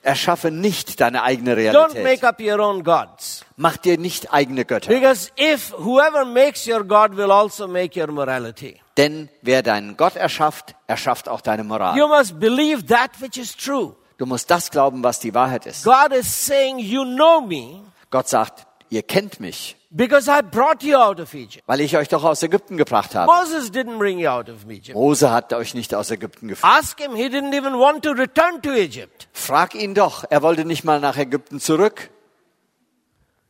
[0.04, 2.24] Erschaffe nicht deine eigene Don't make Realität.
[2.24, 3.44] up your own gods.
[3.56, 4.88] Mach dir nicht eigene Götter.
[4.88, 8.80] Because if whoever makes your God will also make your morality.
[8.96, 12.08] Denn wer deinen Gott erschafft, erschafft auch deine You Moral.
[12.08, 13.96] must believe that which is true.
[14.18, 15.84] Du musst das glauben, was die Wahrheit ist.
[15.84, 17.80] God is saying, You know me
[18.10, 21.62] Gott sagt, ihr kennt mich, because I brought you out of Egypt.
[21.66, 23.30] weil ich euch doch aus Ägypten gebracht habe.
[23.30, 24.94] Moses didn't bring you out of Egypt.
[24.94, 26.70] Mose hat euch nicht aus Ägypten geführt.
[26.70, 29.28] Ask him, he didn't even want to return to Egypt.
[29.32, 32.10] Frag ihn doch, er wollte nicht mal nach Ägypten zurück.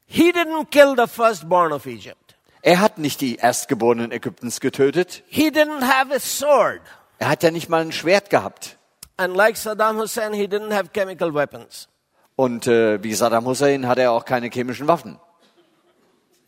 [0.07, 2.37] He didn't kill the firstborn of Egypt.
[2.63, 5.23] Er hat nicht die Erstgeborenen Ägyptens getötet.
[5.27, 6.81] He didn't have a sword.
[7.19, 8.77] Er hat ja nicht mal ein Schwert gehabt.
[9.17, 11.89] And like Saddam Hussein, he didn't have chemical weapons.
[12.37, 15.19] Und äh, wie Saddam Hussein hat er auch keine chemischen Waffen.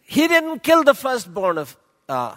[0.07, 1.76] He didn't kill the firstborn of
[2.09, 2.32] uh,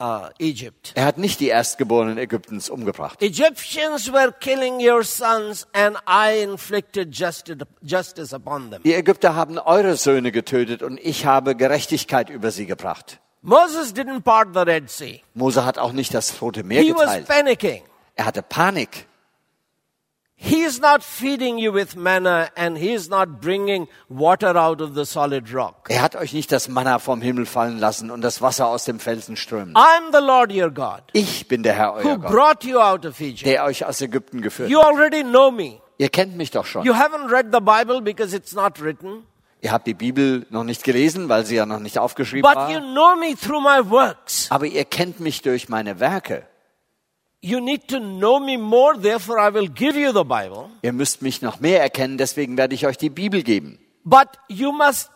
[0.00, 0.92] uh, Egypt.
[0.96, 3.22] Er hat nicht die Erstgeborenen Ägyptens umgebracht.
[3.22, 8.82] Egyptians were killing your sons, and I inflicted justice, upon them.
[8.82, 13.20] Die Ägypter haben eure Söhne getötet und ich habe Gerechtigkeit über sie gebracht.
[13.42, 15.20] Moses didn't part the Red Sea.
[15.34, 17.28] Mose hat auch nicht das Rote Meer He was geteilt.
[17.28, 17.82] panicking.
[18.16, 19.06] Er hatte Panik.
[20.38, 24.94] He is not feeding you with manna, and he is not bringing water out of
[24.94, 25.86] the solid rock.
[25.88, 29.00] Er hat euch nicht das Manna vom Himmel fallen lassen und das Wasser aus dem
[29.00, 29.74] Felsen strömen.
[29.74, 33.06] I'm the Lord your God, Ich bin der Herr, who euer Gott, brought you out
[33.06, 33.46] of Egypt.
[33.46, 34.88] der euch aus Ägypten geführt You hat.
[34.88, 35.80] already know me.
[35.96, 36.84] Ihr kennt mich doch schon.
[36.84, 39.24] You haven't read the Bible because it's not written,
[39.62, 42.78] Ihr habt die Bibel noch nicht gelesen, weil sie ja noch nicht aufgeschrieben but you
[42.78, 42.92] war.
[42.92, 44.48] know me through my works.
[44.50, 46.46] Aber ihr kennt mich durch meine Werke.
[47.42, 47.60] Ihr
[50.92, 53.78] müsst mich noch mehr erkennen, deswegen werde ich euch die Bibel geben.
[54.04, 55.10] But you must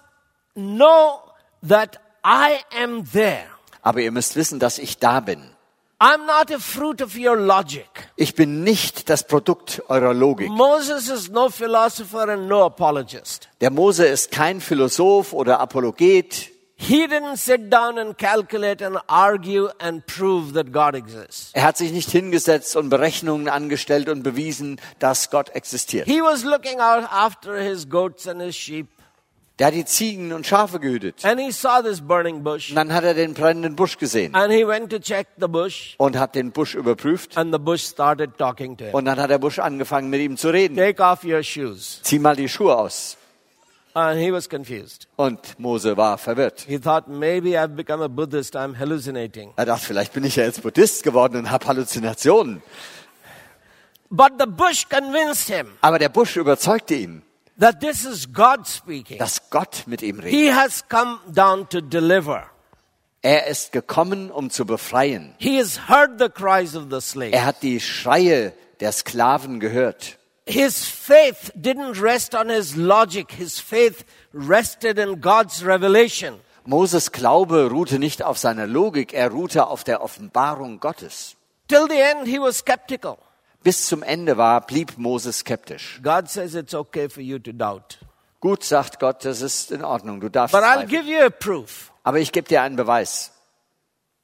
[0.54, 1.20] know
[1.66, 3.46] that I am there.
[3.82, 5.50] Aber ihr müsst wissen, dass ich da bin.
[6.02, 7.86] I'm not a fruit of your logic.
[8.16, 10.48] Ich bin nicht das Produkt eurer Logik.
[10.48, 13.48] Moses is no philosopher and no apologist.
[13.60, 16.50] Der Mose ist kein Philosoph oder Apologet.
[16.82, 21.50] He didn't sit down and calculate and argue and prove that God exists.
[21.52, 26.06] Er hat sich nicht hingesetzt und Berechnungen angestellt und bewiesen, dass Gott existiert.
[26.08, 28.86] He was looking out after his goats and his sheep,
[29.58, 31.22] Der hat die Ziegen und Schafe gehütet.
[31.22, 34.50] and he saw this burning bush, Und dann hat er den brennenden Busch gesehen and
[34.50, 37.36] he went to check the bush, und hat den Busch überprüft.
[37.36, 38.94] and the bush started talking to him.
[38.94, 40.78] Und dann hat der Busch angefangen, mit ihm zu reden.
[40.78, 42.00] Take off your shoes.
[42.04, 43.18] Zieh mal die Schuhe aus.
[43.94, 45.08] And he was confused.
[45.16, 46.60] Und Mose war verwirrt.
[46.68, 49.52] He thought, maybe I've become a Buddhist, I'm hallucinating.
[49.56, 52.62] Er dachte, vielleicht bin ich ja jetzt Buddhist geworden und habe Halluzinationen.
[54.10, 57.22] But the bush convinced him Aber der Busch überzeugte ihn.
[57.58, 59.18] that this is God speaking.
[59.18, 60.30] dass Gott mit ihm redet.
[60.32, 62.44] He has come down to deliver.
[63.22, 65.34] Er ist gekommen, um zu befreien.
[65.38, 67.32] He has heard the cries of the slave.
[67.32, 70.16] Er hat die Schreie der Sklaven gehört.
[70.50, 73.30] His faith didn't rest on his logic.
[73.32, 76.40] His faith rested in God's revelation.
[76.64, 81.36] Moses Glaube ruhte nicht auf seiner Logik, er ruhte auf der Offenbarung Gottes.
[81.68, 83.18] Till the end, he was skeptical.
[83.62, 86.00] Bis zum Ende war, blieb Moses skeptisch.
[86.02, 87.98] God says it's okay for you to doubt.
[88.40, 91.92] Gut, sagt Gott, das ist in Ordnung, du darfst But I'll give you a proof.
[92.02, 93.32] Aber ich gebe dir einen Beweis.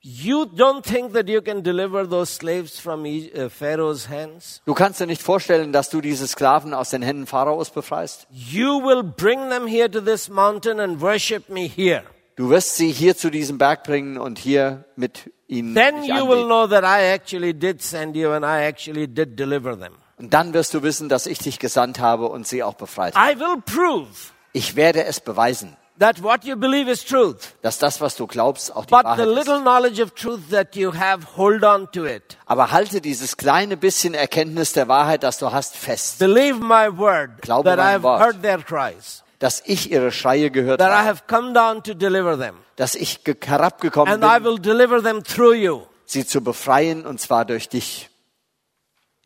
[0.08, 4.62] You don't think that you can deliver those slaves from E- uh, Pharaoh's hands?
[4.64, 8.28] Du kannst dir nicht vorstellen, dass du diese Sklaven aus den Händen Pharaos befreist.
[8.30, 12.04] You will bring them here to this mountain and worship me here.
[12.36, 16.44] Du wirst sie hier zu diesem Berg bringen und hier mit ihnen Then you will
[16.44, 19.94] know that I actually did send you and I actually did deliver them.
[20.18, 23.32] Und dann wirst du wissen, dass ich dich gesandt habe und sie auch befreit habe.
[23.32, 24.06] I will prove
[24.52, 27.54] Ich werde es beweisen, that what you believe is truth.
[27.62, 29.62] dass das, was du glaubst, auch die But the Wahrheit little ist.
[29.62, 32.36] knowledge of truth that you have, hold on to it.
[32.46, 36.18] Aber halte dieses kleine bisschen Erkenntnis der Wahrheit, das du hast, fest.
[36.18, 38.20] Believe my word Glaube that I have Wort.
[38.20, 41.08] heard their cries, Dass ich ihre Schreie gehört that I habe.
[41.08, 45.02] have come down to deliver them, Dass ich ge- herabgekommen and I bin, will deliver
[45.02, 45.82] them through you.
[46.04, 48.08] sie zu befreien, und zwar durch dich.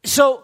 [0.04, 0.42] So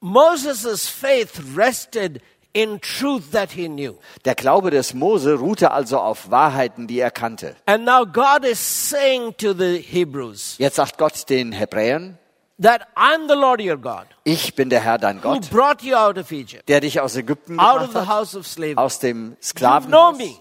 [0.00, 2.20] Moses' faith rested
[2.52, 3.94] in truth that he knew.
[4.24, 7.56] Der Glaube des Mose ruhte also auf Wahrheiten, die er kannte.
[7.66, 12.18] And now God is saying to the Hebrews Jetzt sagt Gott den Hebräern,
[12.60, 15.96] that I'm the Lord your God ich bin der Herr dein who Gott, brought you
[15.96, 18.76] out of Egypt, der dich aus Ägypten out of the hat, house of slavery.
[18.76, 20.18] aus dem You know Sklavenhaus.
[20.18, 20.36] me.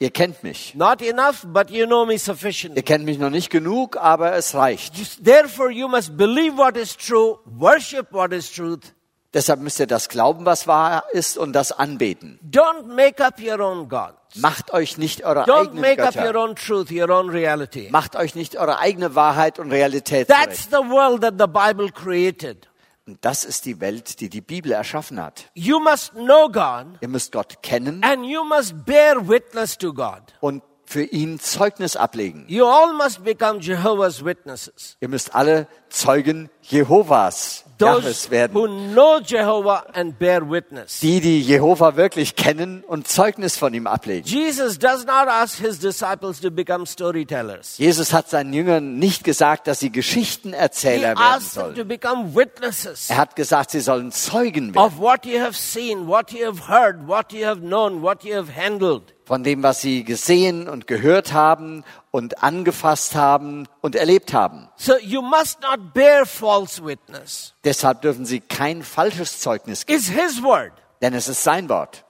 [0.00, 0.76] Ihr kennt mich.
[0.76, 2.78] Not enough, but you know me sufficiently.
[2.78, 4.94] Ihr kennt mich noch nicht genug, aber es reicht.
[5.24, 8.94] Therefore, you must believe what is true, worship what is truth.
[9.34, 12.40] Deshalb müsst ihr das glauben, was wahr ist, und das anbeten.
[12.50, 14.14] Don't make up your own gods.
[14.36, 16.38] Macht euch nicht eure Don't eigenen make up your Götter.
[16.40, 17.88] own truth, your own reality.
[17.90, 20.70] Macht euch nicht eure eigene Wahrheit und Realität That's zurecht.
[20.70, 22.68] the world that the Bible created.
[23.06, 25.46] Und das ist die Welt, die die Bibel erschaffen hat.
[25.54, 30.20] You must know God Ihr müsst Gott kennen and you must bear witness to God.
[30.40, 32.44] und für ihn Zeugnis ablegen.
[32.48, 34.96] You all must become Jehovah's Witnesses.
[35.00, 38.54] Ihr müsst alle Zeugen Jehovas, Those werden.
[38.54, 41.00] who know Jehovah and bear witness.
[41.00, 44.26] Die, die Jehova wirklich kennen und Zeugnis von ihm ablegen.
[44.26, 47.78] Jesus does not ask his disciples to become storytellers.
[47.78, 51.88] Jesus hat seinen Jüngern nicht gesagt, dass sie He Geschichtenerzähler werden asks them to sollen.
[51.88, 56.32] become witnesses Er hat gesagt, sie sollen Zeugen werden of what you have seen, what
[56.32, 59.14] you have heard, what you have known, what you have handled.
[59.28, 64.70] Von dem, was sie gesehen und gehört haben und angefasst haben und erlebt haben.
[64.76, 67.52] So you must not bear false witness.
[67.62, 70.72] Deshalb dürfen sie kein falsches Zeugnis geben, It's his word.
[71.02, 72.06] denn es ist sein Wort.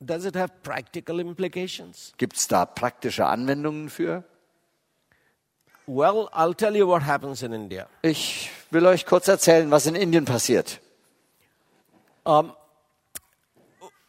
[0.00, 2.14] Does it have practical implications?
[2.16, 4.24] Gibt es da praktische Anwendungen für?
[5.86, 7.86] Well, I'll tell you what happens in India.
[8.00, 10.80] Ich will euch kurz erzählen, was in Indien passiert.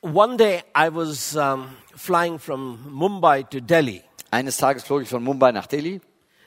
[0.06, 4.04] One day I was um, flying from Mumbai to Delhi.
[4.30, 6.00] Eines Tages flog ich von Mumbai nach Delhi.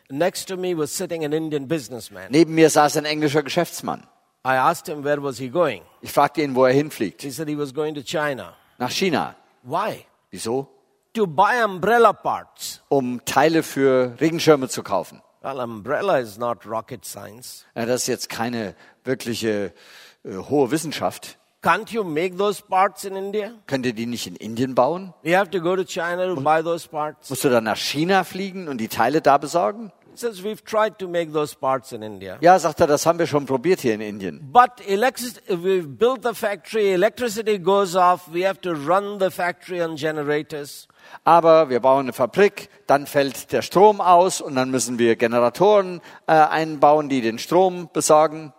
[0.08, 2.30] Next to me was sitting an Indian businessman.
[2.30, 4.06] Neben mir saß ein englischer Geschäftsmann.
[4.44, 5.82] I asked him where was he going.
[6.02, 7.20] Ich fragte ihn, wo er hinfliegt.
[7.22, 8.54] He said he was going to China.
[8.78, 9.34] Nach China.
[9.64, 10.06] Why?
[10.30, 10.68] Wieso?
[11.14, 12.80] To buy umbrella parts.
[12.88, 15.20] Um Teile für Regenschirme zu kaufen.
[15.42, 17.66] Well, umbrella is not rocket science.
[17.74, 19.74] Ja, das ist jetzt keine wirkliche
[20.22, 21.38] äh, hohe Wissenschaft.
[21.60, 23.52] Can't you make those parts in India?
[23.66, 25.12] Könnt ihr die nicht in Indien bauen?
[25.24, 27.30] You have to go to China to buy those parts.
[27.30, 29.90] Musst du dann nach China fliegen und die Teile da besorgen?
[30.14, 32.38] Says we've tried to make those parts in India.
[32.40, 34.40] Ja, sagt er, das haben wir schon probiert hier in Indien.
[34.52, 39.96] But we've built the factory, electricity goes off, we have to run the factory on
[39.96, 40.88] generators.
[41.24, 46.00] Aber wir bauen eine Fabrik, dann fällt der Strom aus und dann müssen wir Generatoren
[46.26, 48.52] äh, einbauen, die den Strom besorgen.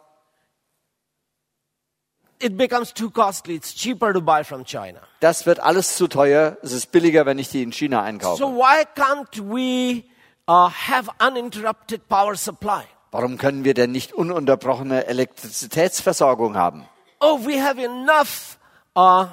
[2.41, 3.55] It becomes too costly.
[3.55, 5.01] It's cheaper to buy from China.
[5.19, 6.57] Das wird alles zu teuer.
[6.61, 8.37] Es ist billiger, wenn ich die in China einkaufe.
[8.37, 10.03] So why can't we
[10.47, 12.83] uh, have uninterrupted power supply?
[13.11, 16.87] Warum können wir denn nicht ununterbrochene Elektrizitätsversorgung haben?
[17.19, 18.57] Oh, we have enough
[18.95, 19.25] uh,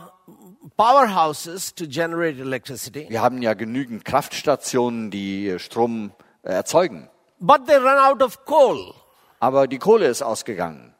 [0.76, 6.12] powerhouses to generate electricity, Wir haben ja genügend Kraftstationen, die äh, Strom
[6.42, 7.08] äh, erzeugen.
[7.38, 8.94] but they run out of coal.
[9.38, 10.94] Aber die Kohle ist ausgegangen.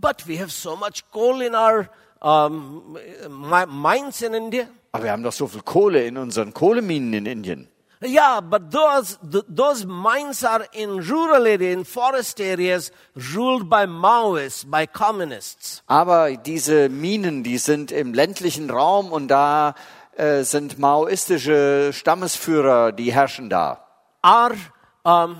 [0.00, 1.88] But we have so much coal in our
[2.20, 2.96] um,
[3.28, 4.68] mi- mines in India.
[4.92, 7.68] Aber wir haben doch so viel Kohle in unseren Kohleminen in Indien.
[8.04, 12.92] Yeah, but those, th- those mines are in rural area, in forest areas,
[13.34, 15.82] ruled by Maoists, by communists.
[15.86, 19.74] Aber diese Minen, die sind im ländlichen Raum und da
[20.16, 23.82] äh, sind maoistische Stammesführer, die herrschen da.
[24.22, 24.52] Our
[25.04, 25.36] um,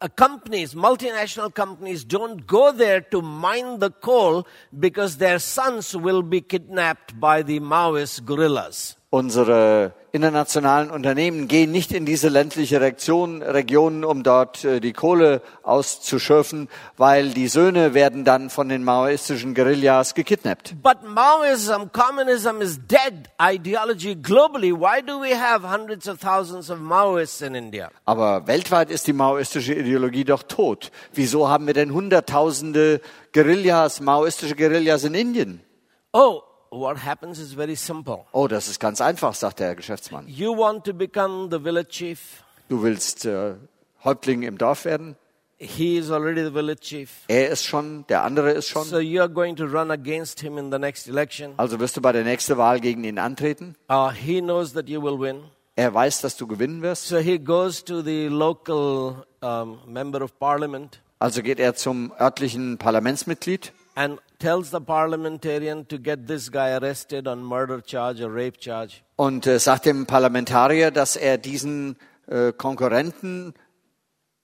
[0.00, 4.46] Uh, companies, multinational companies, don't go there to mine the coal
[4.78, 8.97] because their sons will be kidnapped by the Maoist guerrillas.
[9.10, 15.40] Unsere internationalen Unternehmen gehen nicht in diese ländliche Region, Regionen, um dort äh, die Kohle
[15.62, 16.68] auszuschürfen,
[16.98, 20.76] weil die Söhne werden dann von den maoistischen Guerillas gekidnappt.
[20.82, 24.72] But Maoism, communism is dead ideology globally.
[24.72, 27.90] Why do we have hundreds of thousands of Maoists in India?
[28.04, 30.90] Aber weltweit ist die maoistische Ideologie doch tot.
[31.14, 33.00] Wieso haben wir denn Hunderttausende
[33.32, 35.62] Guerillas, maoistische Guerillas in Indien?
[36.12, 38.24] Oh, what happens is very simple.
[38.32, 40.26] Oh, das ist ganz einfach, sagt der Geschäftsmann.
[40.28, 42.42] You want to become the village chief.
[42.68, 43.54] Du willst äh,
[44.04, 45.16] Häuptling im Dorf werden?
[45.60, 47.10] He is already the village chief.
[47.26, 48.84] Er ist schon, der andere ist schon.
[48.84, 51.54] So you are going to run against him in the next election.
[51.56, 53.74] Also wirst du bei der nächsten Wahl gegen ihn antreten?
[53.90, 55.42] Uh, he knows that you will win.
[55.74, 57.08] Er weiß, dass du gewinnen wirst.
[57.08, 62.78] So he goes to the local um, member of parliament Also geht er zum örtlichen
[62.78, 68.60] Parlamentsmitglied and tells the parliamentarian to get this guy arrested on murder charge or rape
[68.60, 69.02] charge.
[69.16, 71.96] und äh, sagt dem Parlamentarier, dass er diesen
[72.28, 73.54] äh, Konkurrenten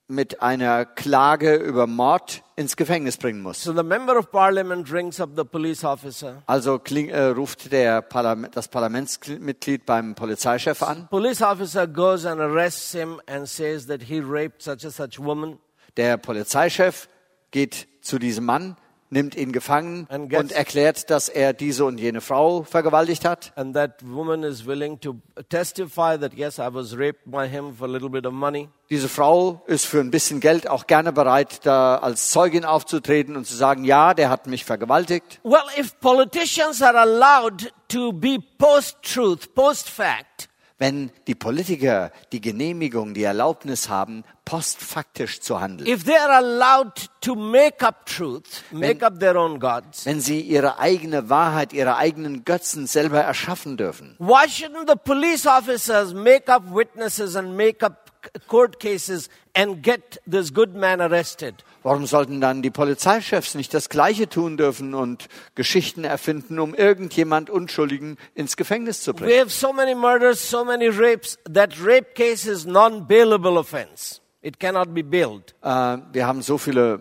[0.08, 3.62] mit einer Klage über Mord ins Gefängnis bringen muss.
[3.62, 6.42] So the member of parliament rings up the police officer.
[6.46, 11.06] Also kling, äh, ruft der Parlament, das Parlamentsmitglied beim Polizeichef an.
[11.10, 15.58] Police officer goes and arrests him and says that he raped such and such woman.
[15.96, 17.08] Der Polizeichef
[17.52, 18.76] geht zu diesem Mann,
[19.10, 23.52] nimmt ihn gefangen And gets- und erklärt, dass er diese und jene Frau vergewaltigt hat.
[23.56, 25.16] And that woman is willing to
[25.48, 28.68] testify that yes, I was raped by him for a little bit of money.
[28.90, 33.46] Diese Frau ist für ein bisschen Geld auch gerne bereit, da als Zeugin aufzutreten und
[33.46, 35.40] zu sagen, ja, der hat mich vergewaltigt.
[35.42, 40.48] Well, if politicians are allowed to be post-truth, post-fact,
[40.78, 47.08] Wenn die Politiker die Genehmigung, die Erlaubnis haben, postfaktisch zu handeln, if they are allowed
[47.20, 51.96] to make up truth, make up their own gods, wenn sie ihre eigene Wahrheit, ihre
[51.96, 57.84] eigenen Götzen selber erschaffen dürfen, why shouldn't the police officers make up witnesses and make
[57.84, 58.10] up
[58.48, 61.62] court cases and get this good man arrested?
[61.84, 67.48] Warum sollten dann die Polizeichefs nicht das Gleiche tun dürfen und Geschichten erfinden, um irgendjemand
[67.50, 69.40] Unschuldigen ins Gefängnis zu We bringen?
[69.40, 74.20] have so many murders, so many rapes, that rape case is non-bailable offense.
[74.42, 75.54] It cannot be bailed.
[75.62, 76.98] Äh, wir haben so viele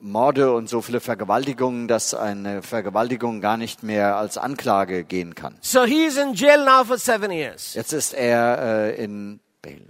[0.00, 5.56] Morde und so viele Vergewaltigungen, dass eine Vergewaltigung gar nicht mehr als Anklage gehen kann.
[5.60, 7.74] So he is in jail now for seven years.
[7.74, 9.86] Jetzt ist er äh, in Bail.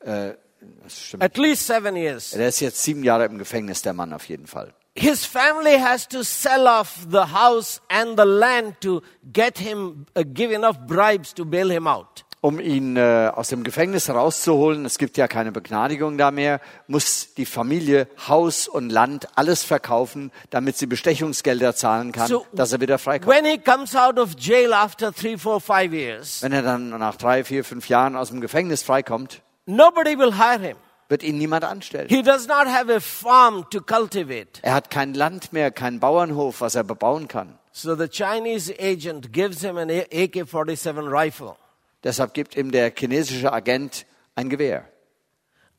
[0.00, 0.34] Äh,
[0.82, 1.22] das stimmt.
[1.22, 2.32] At least seven years.
[2.32, 4.74] Er ist jetzt sieben Jahre im Gefängnis, der Mann auf jeden Fall.
[4.94, 9.00] His family has to sell off the house and the land to
[9.32, 12.24] get him, uh, give enough bribes to bail him out.
[12.42, 17.34] Um ihn äh, aus dem Gefängnis rauszuholen, es gibt ja keine Begnadigung da mehr, muss
[17.34, 22.80] die Familie Haus und Land alles verkaufen, damit sie Bestechungsgelder zahlen kann, So, dass er
[22.80, 23.32] wieder freikommt.
[23.32, 27.14] When he comes out of jail after three, four, five years, Wenn er dann nach
[27.14, 30.76] drei, vier, fünf Jahren aus dem Gefängnis freikommt, nobody will hire him.
[31.08, 32.08] wird ihn niemand anstellen.
[32.08, 34.60] He does not have a farm to cultivate.
[34.62, 37.58] Er hat kein Land mehr, keinen Bauernhof, was er bebauen kann.
[37.72, 41.56] So the Chinese agent gives him an AK 47 rifle
[42.04, 44.84] Deshalb gibt ihm der chinesische Agent ein Gewehr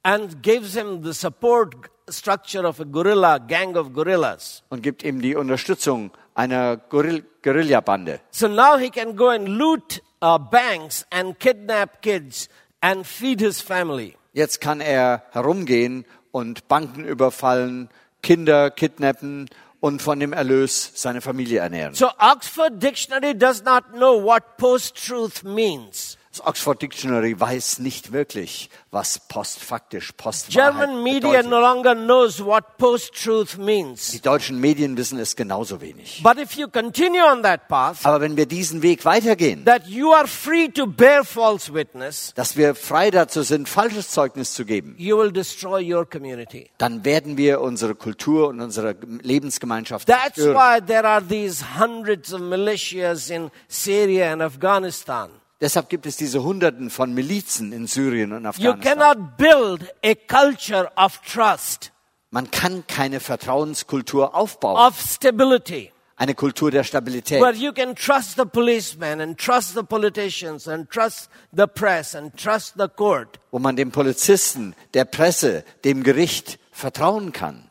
[0.03, 1.75] and gives him the support
[2.09, 4.63] structure of a guerrilla, gang of guerrillas.
[4.69, 8.19] und gibt ihm die Unterstützung einer Guerill Guerillabande.
[8.31, 12.49] So now he can go and loot uh, banks and kidnap kids
[12.83, 14.15] and feed his family.
[14.33, 17.89] Jetzt kann er herumgehen und Banken überfallen,
[18.21, 19.49] Kinder kidnappen
[19.79, 21.93] und von dem Erlös seine Familie ernähren.
[21.93, 26.17] So Oxford Dictionary does not know what post-truth means.
[26.35, 31.49] Das Oxford Dictionary weiß nicht wirklich, was postfaktisch, postwahrheit German media bedeutet.
[31.51, 34.09] no longer knows what post-truth means.
[34.09, 36.21] Die deutschen Medien wissen es genauso wenig.
[36.23, 40.11] But if you continue on that path, Aber wenn wir diesen Weg weitergehen, that you
[40.11, 44.95] are free to bear false witness, dass wir frei dazu sind, falsches Zeugnis zu geben,
[44.97, 46.71] you will destroy your community.
[46.79, 50.55] dann werden wir unsere Kultur und unsere Lebensgemeinschaft That's zerstören.
[50.55, 55.29] why there are these hundreds of militias in Syria and Afghanistan.
[55.63, 58.81] Deshalb gibt es diese Hunderten von Milizen in Syrien und You Afghanistan.
[58.81, 61.93] cannot build a culture of trust,
[62.31, 65.89] Man kann keine Vertrauenskultur aufbauen, of stability.
[66.17, 70.89] eine Kultur der Stabilität, where you can trust the policeman and trust the politicians and
[70.89, 73.39] trust the press and trust the court.
[73.49, 77.69] wo man dem Polizisten, der Presse, dem Gericht vertrauen kann.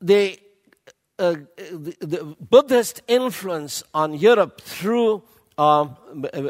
[0.00, 0.38] The,
[1.20, 5.22] uh, the, the Buddhist influence on Europe through,
[5.58, 5.86] uh,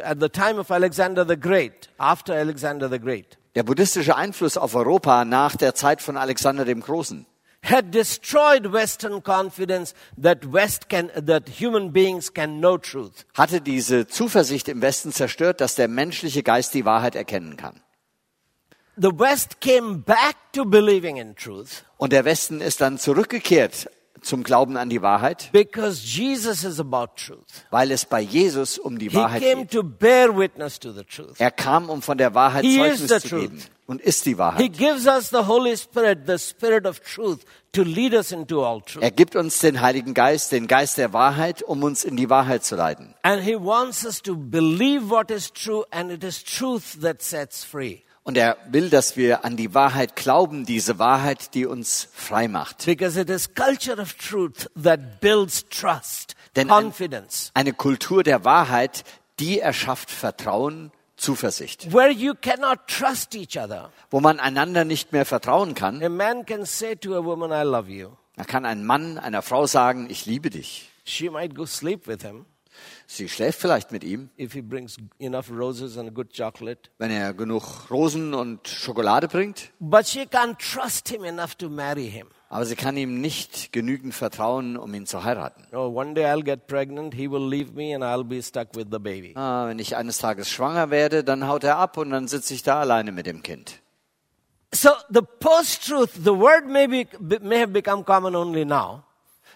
[0.03, 4.75] at the time of Alexander the Great, after Alexander the Great, Der buddhistische Einfluss auf
[4.75, 7.27] Europa nach der Zeit von Alexander dem Großen
[7.63, 13.25] had destroyed Western confidence that West can, that human beings can know truth.
[13.35, 17.81] hatte diese Zuversicht im Westen zerstört, dass der menschliche Geist die Wahrheit erkennen kann.
[18.97, 23.89] The West came back to believing in truth Und der Westen ist dann zurückgekehrt
[24.23, 27.45] zum Glauben an die Wahrheit, because Jesus is about truth.
[27.71, 29.71] weil es bei Jesus um die He Wahrheit came geht.
[29.73, 31.35] to bear witness to the truth.
[31.39, 33.41] Er kam, um von der Wahrheit He is Zeugnis zu truth.
[33.43, 34.73] geben und ist die He Wahrheit.
[34.73, 37.41] gives us the Holy Spirit, the Spirit of truth,
[37.73, 39.03] to lead us into all truth.
[39.03, 42.65] Er gibt uns den Heiligen Geist, den Geist der Wahrheit, um uns in die Wahrheit
[42.65, 43.15] zu leiten.
[43.23, 47.65] And He wants us to believe what is true, and it is truth that sets
[47.65, 48.03] free.
[48.25, 52.85] Und er will, dass wir an die Wahrheit glauben, diese Wahrheit, die uns frei macht.
[52.87, 57.51] Because it is culture of truth that builds trust, Denn ein- confidence.
[57.55, 59.03] Eine Kultur der Wahrheit,
[59.41, 61.93] die erschafft Vertrauen, Zuversicht.
[61.93, 63.91] Where you cannot trust each other.
[64.11, 67.65] Wo man einander nicht mehr vertrauen kann, A man can say to a woman, I
[67.69, 68.11] love you.
[68.37, 70.89] da kann ein Mann einer Frau sagen, ich liebe dich.
[71.05, 72.47] She might go sleep with him
[73.15, 76.89] Sie schläft vielleicht mit ihm, if he brings enough roses and a good chocolate.
[76.97, 79.71] wenn er genug Rosen und Schokolade bringt.
[79.81, 82.29] But she can't trust him enough to marry him.
[82.49, 85.67] Aber sie kann ihm nicht genügend vertrauen, um ihn zu heiraten.
[85.75, 88.87] Oh, one day I'll get pregnant, he will leave me, and I'll be stuck with
[88.91, 89.35] the baby.
[89.37, 92.63] Ah, wenn ich eines Tages schwanger werde, dann haut er ab und dann sitze ich
[92.63, 93.83] da alleine mit dem Kind.
[94.75, 97.07] So the post-truth, the word may, be,
[97.43, 99.05] may have become common only now,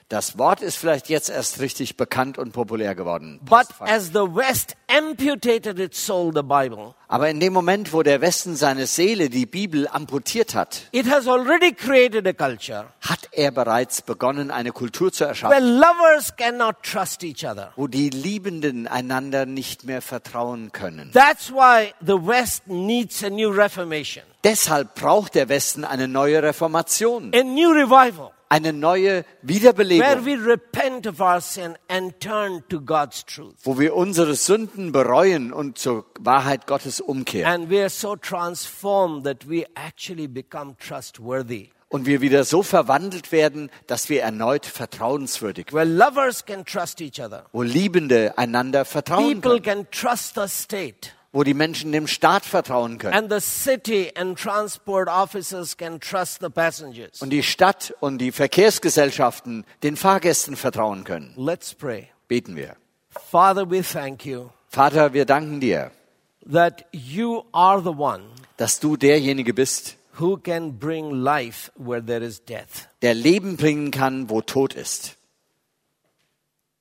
[0.08, 3.40] Das Wort ist vielleicht jetzt erst richtig bekannt und populär geworden.
[3.44, 8.20] but as the West amputated its soul, the Bible, Aber in dem Moment, wo der
[8.20, 13.50] Westen seine Seele, die Bibel, amputiert hat, it has already created a culture hat er
[13.50, 17.72] bereits begonnen, eine Kultur zu where erschaffen, lovers cannot trust each other.
[17.74, 21.10] wo die Liebenden einander nicht mehr vertrauen können.
[21.12, 27.32] That's why the West needs a new reformation, Deshalb braucht der Westen eine neue Reformation,
[27.34, 32.80] a new revival, eine neue where Wiederbelebung, we repent of our sin and turn to
[32.80, 33.56] God's truth.
[33.64, 37.50] wo wir unsere Sünden bereuen und zur Wahrheit Gottes umkehren.
[37.52, 41.70] And we are so transformed that we actually become trustworthy.
[41.88, 45.98] Und wir wieder so verwandelt werden, dass wir erneut vertrauenswürdig werden.
[47.52, 49.86] Wo Liebende einander vertrauen können.
[51.36, 53.12] Wo die Menschen dem Staat vertrauen können.
[53.12, 57.20] And the city and transport officers can trust the passengers.
[57.20, 61.34] Und die Stadt und die Verkehrsgesellschaften den Fahrgästen vertrauen können.
[61.36, 62.08] Let's pray.
[62.26, 62.76] Beten wir.
[63.10, 65.90] Father, we thank you Vater, wir danken dir,
[66.50, 68.24] that you are the one
[68.56, 72.88] dass du derjenige bist, who can bring life where there is death.
[73.02, 75.16] der Leben bringen kann, wo Tod ist.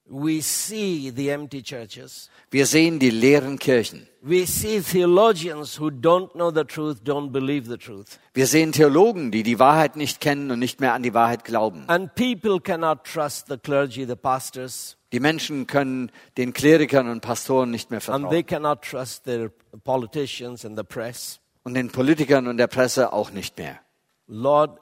[0.07, 2.30] We see the empty churches.
[2.52, 4.07] Wir sehen die leeren Kirchen.
[4.22, 8.19] We see theologians who don't know the truth, don't believe the truth.
[8.36, 11.86] Wir sehen Theologen, die die Wahrheit nicht kennen und nicht mehr an die Wahrheit glauben.
[11.88, 17.72] And people cannot trust the clergy, the pastors, Die Menschen können den Klerikern und Pastoren
[17.72, 18.45] nicht mehr and they vertrauen.
[18.45, 19.49] cannot trust their
[19.84, 21.40] politicians and the press.
[21.64, 23.80] Und den Politikern und der Presse auch nicht mehr.
[24.27, 24.80] Lord,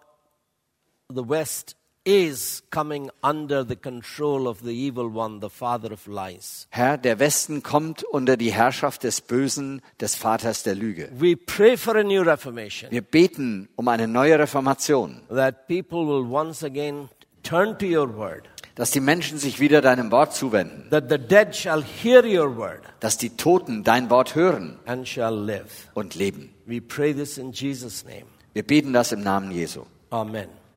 [1.10, 6.68] the West is coming under the control of the evil one, the father of lies.
[6.72, 11.10] Herr, der Westen kommt unter die Herrschaft des Bösen, des Vaters der Lüge.
[11.18, 16.30] We pray for a new reformation, Wir beten um eine neue Reformation, that people will
[16.30, 17.10] once again
[17.44, 21.56] turn to your word, dass die Menschen sich wieder deinem Wort zuwenden, that the dead
[21.56, 25.90] shall hear your word dass die Toten dein Wort hören and shall live.
[25.94, 26.54] und leben.
[26.66, 28.26] We pray this in Jesus' name.
[28.54, 29.84] Wir beten das im Namen Jesu.
[30.10, 30.48] Amen.